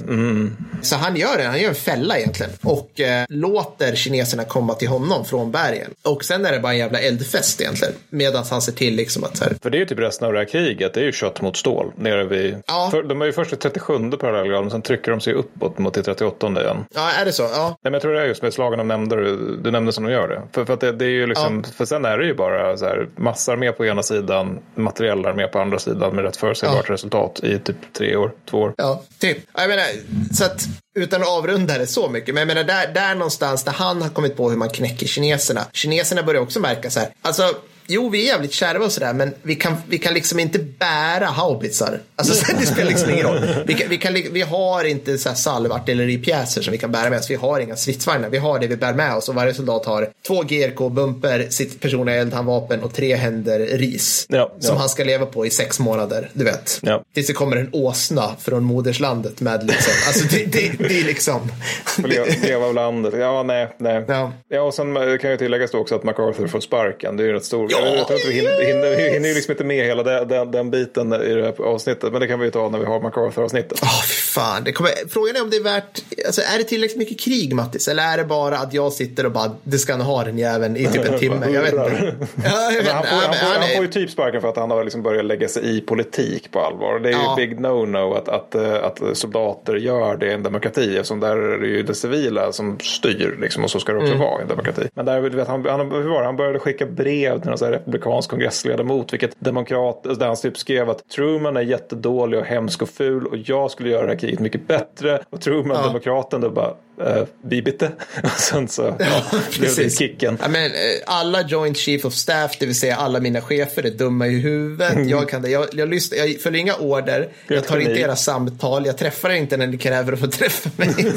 [0.82, 4.88] Så han gör det, han gör en fälla egentligen och eh, låter kineserna komma till
[4.88, 5.92] honom från bergen.
[6.04, 7.94] Och sen är det bara en jävla eldfest egentligen.
[8.10, 10.34] Medan han ser till liksom att så här, För det är ju typ resten av
[10.34, 10.75] det här kriget.
[10.76, 11.92] Det är ju kött mot stål.
[11.96, 12.58] Nere vid...
[12.68, 12.88] Ja.
[12.92, 14.72] För, de är ju först i 37 parallellgraden.
[14.72, 16.86] Sen trycker de sig uppåt mot till 38 igen.
[16.96, 17.44] ja är det så?
[17.44, 17.68] Ja.
[17.68, 19.16] Nej, men jag tror det är just med slagen de nämnde.
[19.64, 20.42] Du nämnde som de gör det.
[20.52, 22.86] För, för, att det, det är ju liksom, för sen är det ju bara så
[22.86, 27.78] här, massarmé på ena sidan, materiellarmé på andra sidan med rätt förutsägbart resultat i typ
[27.94, 28.74] tre år, två år.
[28.78, 29.38] Ja, typ.
[29.54, 29.86] Ja, Jag menar,
[30.34, 30.66] så att
[30.96, 34.10] utan att avrunda det så mycket, men jag menar där, där någonstans där han har
[34.10, 35.62] kommit på hur man knäcker kineserna.
[35.74, 37.44] Kineserna börjar också märka så här, alltså
[37.88, 41.26] Jo, vi är jävligt kärva och sådär, men vi kan, vi kan liksom inte bära
[41.26, 42.00] haubitsar.
[42.16, 43.40] Alltså, så det spelar liksom ingen roll.
[43.66, 47.20] Vi, kan, vi, kan, vi har inte så här salvartilleripjäser som vi kan bära med
[47.20, 47.30] oss.
[47.30, 48.30] Vi har inga stridsvagnar.
[48.30, 52.16] Vi har det vi bär med oss och varje soldat har två GRK-bumper, sitt personliga
[52.16, 54.26] eldhandvapen och tre händer ris.
[54.30, 54.80] Ja, som ja.
[54.80, 56.80] han ska leva på i sex månader, du vet.
[56.82, 57.04] Ja.
[57.14, 61.52] Tills det kommer en åsna från moderslandet med liksom, alltså det, det, det är liksom.
[62.44, 63.14] Leva, av landet.
[63.18, 64.06] Ja, nej, nej.
[64.50, 64.62] Ja.
[64.62, 67.18] Och sen kan jag tillägga då också att MacArthur får sparken.
[67.18, 67.72] Det är ju rätt stor.
[67.82, 67.96] Ja.
[67.96, 70.52] Jag tror att vi hinner, hinner, vi hinner ju liksom inte med hela den, den,
[70.52, 72.12] den biten i det här avsnittet.
[72.12, 73.80] Men det kan vi ju ta när vi har MacArthur-avsnittet.
[73.84, 74.64] Åh, fy fan.
[74.64, 77.88] Det kommer, frågan är om det är värt, alltså är det tillräckligt mycket krig Mattis?
[77.88, 80.78] Eller är det bara att jag sitter och bara, det ska han ha den jäveln
[80.78, 81.46] i typ en timme?
[81.54, 82.16] Jag vet inte.
[82.44, 83.92] Ja, jag vet Men han, får, Ja, han, men får, han han är- får ju
[83.92, 87.00] typ sparken för att han har liksom börjat lägga sig i politik på allvar.
[87.00, 87.36] Det är Ja.
[87.40, 90.98] ju big no-no att, att, eh, att soldater gör det i en demokrati.
[90.98, 93.38] Eftersom där är det ju det civila som styr.
[93.42, 94.12] Liksom, och så ska det Mm.
[94.12, 94.82] också vara i en demokrati.
[94.94, 96.26] Men där, vet, han, han, hur var det?
[96.26, 99.14] han började skicka brev till någon så här republikansk kongressledamot.
[99.14, 103.26] Vilket demokrat, där han typ skrev att Truman är jättedålig och hemsk och ful.
[103.26, 105.20] Och jag skulle göra det här kriget mycket bättre.
[105.30, 105.88] Och Truman, Ja.
[105.88, 107.92] demokraten, då bara Uh, bibitte.
[108.24, 109.24] Och sen så ja,
[109.60, 110.38] blev det kicken.
[110.42, 110.72] Ja, men, eh,
[111.06, 115.10] alla Joint Chief of Staff, det vill säga alla mina chefer, är dumma i huvudet.
[115.10, 115.50] Jag, kan det.
[115.50, 117.30] Jag, jag, lyssnar, jag följer inga order.
[117.48, 118.86] Jag tar inte era samtal.
[118.86, 120.96] Jag träffar er inte när ni kräver att få träffa mig.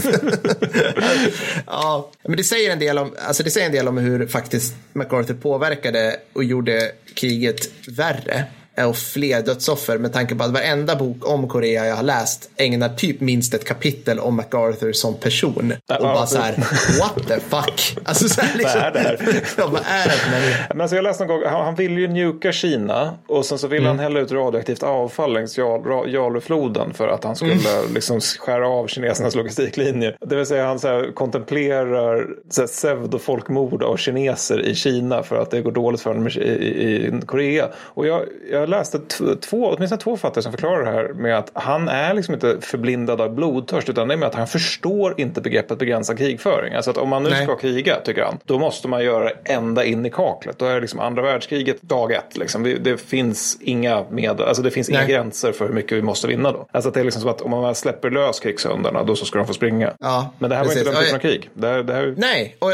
[1.67, 4.75] ja, men det säger, en del om, alltså det säger en del om hur faktiskt
[4.93, 8.45] MacArthur påverkade och gjorde kriget värre
[8.87, 12.89] och fler dödsoffer med tanke på att varenda bok om Korea jag har läst ägnar
[12.89, 15.73] typ minst ett kapitel om MacArthur som person.
[15.89, 16.55] Och bara så här,
[17.01, 17.97] what the fuck?
[18.05, 19.43] Alltså så här, liksom, Vad är det här?
[19.59, 20.67] ja, vad är det?
[20.69, 23.67] Men alltså jag läste någon gång, han, han ville ju njuka Kina och sen så
[23.67, 23.97] ville Mm.
[23.97, 25.59] han hälla ut radioaktivt avfall längs
[26.07, 27.95] Jalufloden för att han skulle Mm.
[27.95, 30.17] liksom skära av kinesernas logistiklinjer.
[30.21, 35.37] Det vill säga han så här, kontemplerar så här, pseudofolkmord av kineser i Kina för
[35.37, 37.69] att det går dåligt för dem i, i, i Korea.
[37.77, 38.23] Och jag,
[38.53, 42.15] jag läste t- två, åtminstone två författare som förklarar det här med att han är
[42.15, 46.19] liksom inte förblindad av blodtörst utan det är med att han förstår inte begreppet begränsad
[46.19, 46.75] krigföring.
[46.75, 47.45] Alltså att om man nu Nej.
[47.45, 50.59] ska kriga, tycker han, då måste man göra det ända in i kaklet.
[50.59, 52.37] Då är det liksom andra världskriget dag ett.
[52.37, 52.77] Liksom.
[52.81, 55.09] Det finns inga med, alltså det finns inga Nej.
[55.09, 56.67] gränser för hur mycket vi måste vinna då.
[56.73, 59.39] Alltså att det är liksom som att om man släpper lös krigshundarna, då så ska
[59.39, 59.93] de få springa.
[59.99, 60.87] Ja, Men det här var precis.
[60.87, 61.51] inte den typen av krig.
[61.55, 62.69] Det här, det här, Nej, och,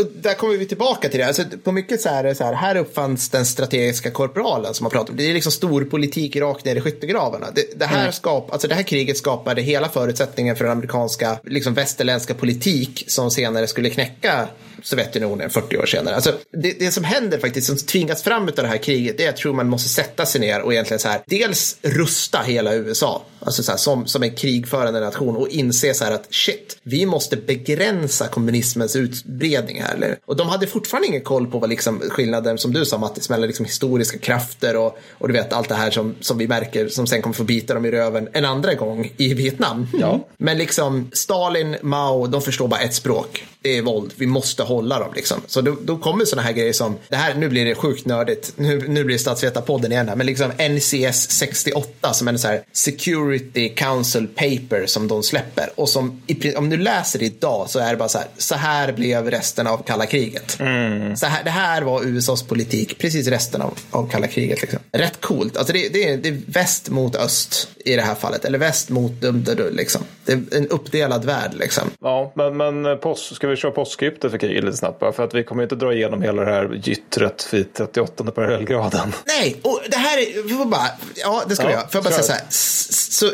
[0.00, 1.26] och där kommer vi tillbaka till det.
[1.26, 5.10] Alltså, på mycket så här, så här, här uppfanns den strategiska korporalen som man pratar
[5.10, 5.16] om.
[5.26, 7.46] Det är liksom stor politik rakt ner i skyttegravarna.
[7.54, 11.74] Det, det, här skap, alltså det här kriget skapade hela förutsättningen för den amerikanska, liksom
[11.74, 14.48] västerländska politik som senare skulle knäcka
[14.82, 16.14] Sovjetunionen 40 år senare.
[16.14, 19.28] Alltså, det, det som händer faktiskt, som tvingas fram av det här kriget, det är
[19.28, 23.62] att Truman måste sätta sig ner och egentligen så här, dels rusta hela USA, alltså
[23.62, 27.36] så här, som, som en krigförande nation och inse så här att shit, vi måste
[27.36, 29.94] begränsa kommunismens utbredning här.
[29.94, 30.18] Eller?
[30.26, 33.46] Och de hade fortfarande ingen koll på vad liksom skillnaden, som du sa Mattis, mellan
[33.46, 37.06] liksom historiska krafter och, och du vet allt det här som, som vi märker som
[37.06, 39.88] sen kommer få bita dem i röven en andra gång i Vietnam.
[40.00, 40.28] Ja.
[40.38, 43.46] Men liksom Stalin, Mao, de förstår bara ett språk.
[43.62, 44.12] Det är våld.
[44.16, 45.40] Vi måste hålla dem liksom.
[45.46, 48.52] Så då, då kommer sådana här grejer som, det här, nu blir det sjukt nördigt.
[48.56, 50.16] Nu, nu blir det statsvetarpodden igen här.
[50.16, 55.70] Men liksom NCS 68 som är en så här Security Council paper som de släpper.
[55.74, 56.22] Och som,
[56.56, 59.66] om du läser det idag så är det bara så här, så här blev resten
[59.66, 60.60] av kalla kriget.
[60.60, 61.16] Mm.
[61.16, 64.62] Så här, det här var USAs politik, precis resten av, av kalla kriget.
[64.62, 64.80] Liksom.
[64.92, 65.56] Rätt coolt.
[65.56, 68.44] Alltså det, det, är, det är väst mot öst i det här fallet.
[68.44, 70.02] Eller väst mot Dumderull liksom.
[70.24, 71.90] Det är en uppdelad värld liksom.
[72.00, 75.12] Ja, men, men post, ska vi köra postskriptet för kriget lite snabbt bara?
[75.12, 79.12] För att vi kommer inte dra igenom hela det här gyttret vid 38 parallellgraden.
[79.26, 81.88] Nej, och det här är, vi får bara, ja det ska Ja, vi göra.
[81.88, 83.30] Får jag bara säga så här, så,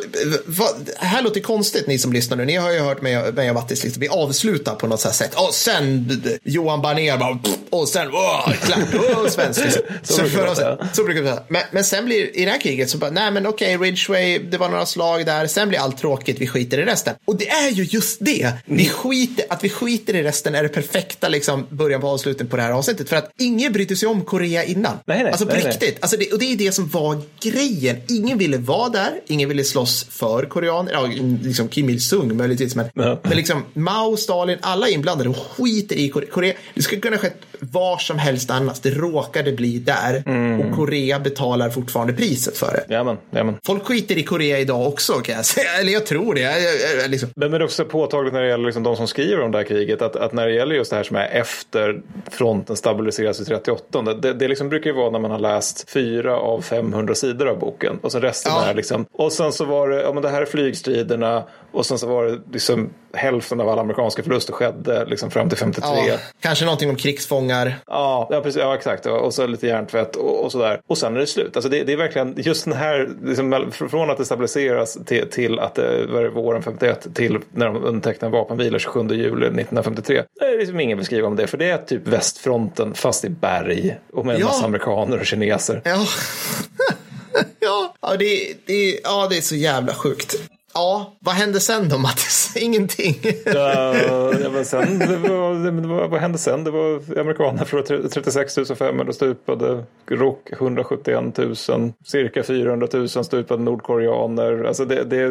[0.47, 2.45] vad, här låter konstigt ni som lyssnar nu.
[2.45, 5.15] Ni har ju hört mig, mig och Mattis, liksom, vi avslutar på något så här
[5.15, 5.35] sätt.
[5.35, 7.39] Och sen Johan Banér bara,
[7.71, 9.61] och sen, åh, klapp, åh, svensk.
[9.65, 9.83] Liksom.
[10.03, 10.89] Så Så, brukar säga.
[10.93, 11.43] så brukar vi säga.
[11.49, 14.59] Men, men sen blir, i det här kriget så bara, nej men okej, Ridgeway, det
[14.59, 17.15] var några slag där, sen blir allt tråkigt, vi skiter i resten.
[17.25, 20.69] Och det är ju just det, vi skiter, att vi skiter i resten är det
[20.69, 23.09] perfekta liksom, början på avslutningen på det här avsnittet.
[23.09, 24.99] För att ingen brydde sig om Korea innan.
[25.07, 25.99] Nej, nej, alltså på nej, riktigt.
[26.01, 27.97] Alltså det, och det är det som var grejen.
[28.09, 31.07] Ingen ville vara där, ingen ville slåss för koreaner, ja,
[31.43, 33.21] liksom Kim Il-Sung möjligtvis, men, Ja.
[33.23, 36.31] men liksom Mao, Stalin, alla inblandade och skiter i Korea.
[36.31, 36.55] Korea.
[36.75, 37.37] Det skulle kunna skett
[37.71, 38.81] var som helst annars.
[38.81, 40.61] Det råkade bli där Mm.
[40.61, 42.95] och Korea betalar fortfarande priset för det.
[42.95, 43.55] Jamen, jamen.
[43.67, 45.69] Folk skiter i Korea idag också kan jag säga.
[45.81, 46.41] Eller jag tror det.
[46.41, 46.53] Jag,
[47.03, 47.29] jag, liksom.
[47.37, 49.59] Men men det är också påtagligt när det gäller liksom de som skriver om det
[49.59, 52.01] här kriget att, att när det gäller just det här som är efter
[52.31, 56.37] fronten stabiliseras i 38 det, det liksom brukar ju vara när man har läst fyra
[56.37, 58.65] av 500 sidor av boken och så resten Ja.
[58.67, 61.43] är liksom och sen så var det, ja men det här är flygstriderna
[61.73, 65.59] och sen så var det liksom hälften av alla amerikanska förluster skedde liksom fram till
[65.59, 65.89] 53.
[66.09, 67.75] Ja, kanske någonting om krigsfångar.
[67.87, 69.07] Ja, ja, precis, ja exakt.
[69.07, 70.81] Och så lite hjärntvätt och, och sådär.
[70.87, 71.57] Och sen är det slut.
[71.57, 75.31] Alltså det, det är verkligen just den här, liksom, fr- från att det stabiliseras till,
[75.31, 80.23] till att det var våren 51 till när de undertecknar en vapenvila 27 juli 1953.
[80.41, 83.97] Det är liksom ingen skriva om det, för det är typ västfronten fast i berg
[84.13, 84.47] och med en Ja.
[84.47, 85.81] massa amerikaner och kineser.
[85.85, 86.07] Ja,
[87.61, 87.95] ja.
[88.01, 90.37] ja, det, det, ja, det är så jävla sjukt.
[90.75, 92.57] Ja, vad hände sen då Mattis?
[92.61, 93.17] Ingenting.
[94.43, 96.65] Ja, men sen, det var, det var, vad hände sen?
[96.65, 101.55] Det var amerikaner för 36 500 stupade, ROK 171 000,
[102.05, 105.27] cirka 400 000 stupade nordkoreaner, alltså det, det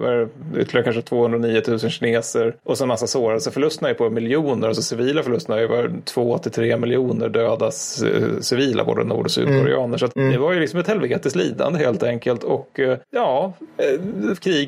[0.00, 0.28] var
[0.58, 3.40] ytterligare kanske 209 000 kineser och så en massa sårade.
[3.40, 7.70] Så förlusterna är på miljoner, alltså civila förlusterna är var 2 till 3 miljoner döda
[7.70, 8.06] c-
[8.40, 9.98] civila, både nord och sydkoreaner.
[9.98, 14.00] Så att det var ju liksom ett helvetes lidande helt enkelt och eh, ja, eh,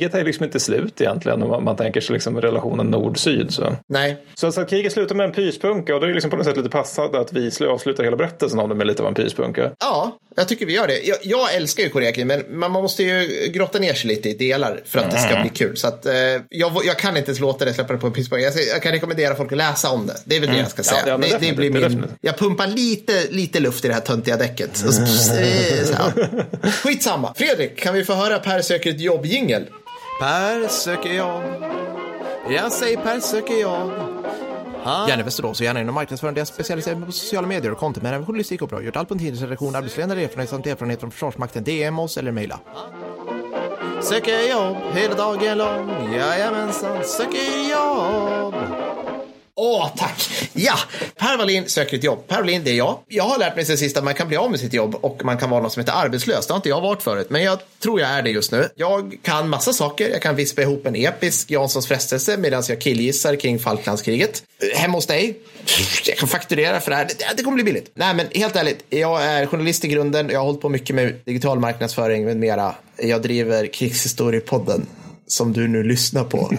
[0.08, 3.50] kriget är liksom inte slut egentligen om man, man tänker sig liksom relationen nord-syd.
[3.54, 3.76] Så.
[3.88, 6.36] Nej, Så, så att kriget slutar med en pyspunka och då är det liksom på
[6.36, 9.08] något sätt lite passande att vi slu- avslutar hela berättelsen om det med lite av
[9.08, 9.70] en pyspunka.
[9.80, 10.98] ja, jag tycker vi gör det.
[11.06, 14.34] Jag, jag älskar ju Koreakrig, men man man måste ju grotta ner sig lite i
[14.34, 15.76] delar för att det ska bli kul.
[15.76, 16.12] Så att, eh,
[16.48, 18.44] jag, jag kan inte ens låta det släppa det på en pisspunka.
[18.44, 20.14] Jag, jag kan rekommendera folk att läsa om det.
[20.24, 21.02] Det är väl det jag ska säga.
[21.06, 22.12] Ja, det, det definitivt, blir min, definitivt.
[22.20, 24.76] jag pumpar lite, lite luft i det här töntiga däcket.
[24.76, 25.34] Så, så, så,
[25.92, 26.12] ja.
[26.70, 27.34] Skitsamma.
[27.36, 29.62] Fredrik, kan vi få höra Per söker ett jobb-jingel?
[30.18, 31.42] Per söker jobb.
[32.48, 33.92] Jag säger Per söker jobb.
[35.08, 36.40] Gärna Västerås och gärna inom marknadsförande.
[36.40, 38.82] Jag specialiserar mig på sociala medier och content, men även journalistik och bra.
[38.82, 41.64] Gjort allt på en tidningsredaktion, arbetsledare, erfarenhet samt erfarenhet från Försvarsmakten.
[41.64, 42.60] DM oss eller mejla.
[44.02, 46.12] Söker jobb hela dagen lång.
[46.12, 48.54] Jajamensan, söker jobb.
[49.60, 50.48] Åh, tack!
[50.52, 50.78] Ja,
[51.16, 52.26] Per Wallin söker ett jobb.
[52.28, 52.98] Per Wallin, det är jag.
[53.08, 55.24] Jag har lärt mig sen sist att man kan bli av med sitt jobb och
[55.24, 56.46] man kan vara någon som heter arbetslös.
[56.46, 58.68] Det har inte jag varit förut, men jag tror jag är det just nu.
[58.74, 60.08] Jag kan massa saker.
[60.08, 64.42] Jag kan vispa ihop en episk Janssons frestelse medan jag killgissar kring Falklandskriget.
[64.74, 65.38] Hemma hos dig.
[66.06, 67.08] Jag kan fakturera för det här.
[67.36, 67.90] Det kommer bli billigt.
[67.94, 68.84] Nej, men helt ärligt.
[68.88, 70.30] Jag är journalist i grunden.
[70.30, 72.74] Jag har hållit på mycket med digital marknadsföring med mera.
[72.96, 74.86] Jag driver Krigshistoriepodden
[75.28, 76.38] som du nu lyssnar på.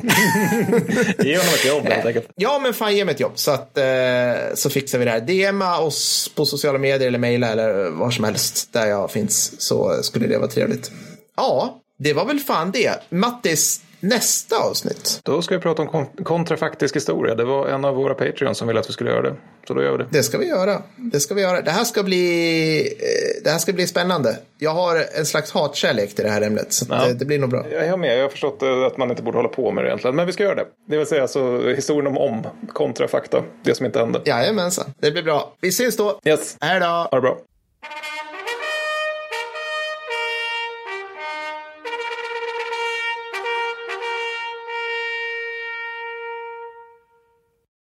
[1.23, 2.29] Ge honom ett jobb helt enkelt.
[2.35, 5.51] Ja, men fan ge mig ett jobb så, att, eh, så fixar vi det här.
[5.51, 10.03] DMa oss på sociala medier eller mejla eller var som helst där jag finns så
[10.03, 10.91] skulle det vara trevligt.
[11.37, 12.91] Ja, det var väl fan det.
[13.09, 15.19] Mattis, nästa avsnitt.
[15.23, 17.35] Då ska vi prata om kon- kontrafaktisk historia.
[17.35, 19.35] Det var en av våra Patreons som ville att vi skulle göra det.
[19.67, 20.05] Så då gör vi det.
[20.09, 20.81] Det ska vi göra.
[20.95, 21.61] Det ska vi göra.
[21.61, 24.37] Det här ska bli, eh, det här ska bli spännande.
[24.57, 26.73] Jag har en slags hatkärlek till det här ämnet.
[26.73, 27.05] Så Ja.
[27.07, 27.65] det, det blir nog bra.
[27.71, 28.17] Jag är med.
[28.17, 30.15] Jag har förstått eh, att man inte borde hålla på med det egentligen.
[30.15, 30.65] Men vi ska göra det.
[30.89, 32.43] Det vill säga alltså historien om om
[32.73, 33.43] kontra fakta.
[33.63, 34.21] Det som inte hände.
[34.25, 34.85] Jajamensan.
[34.99, 35.53] Det blir bra.
[35.61, 36.19] Vi syns då.
[36.25, 36.57] Yes.
[36.61, 36.85] Hej då.
[36.85, 37.37] Ha det bra.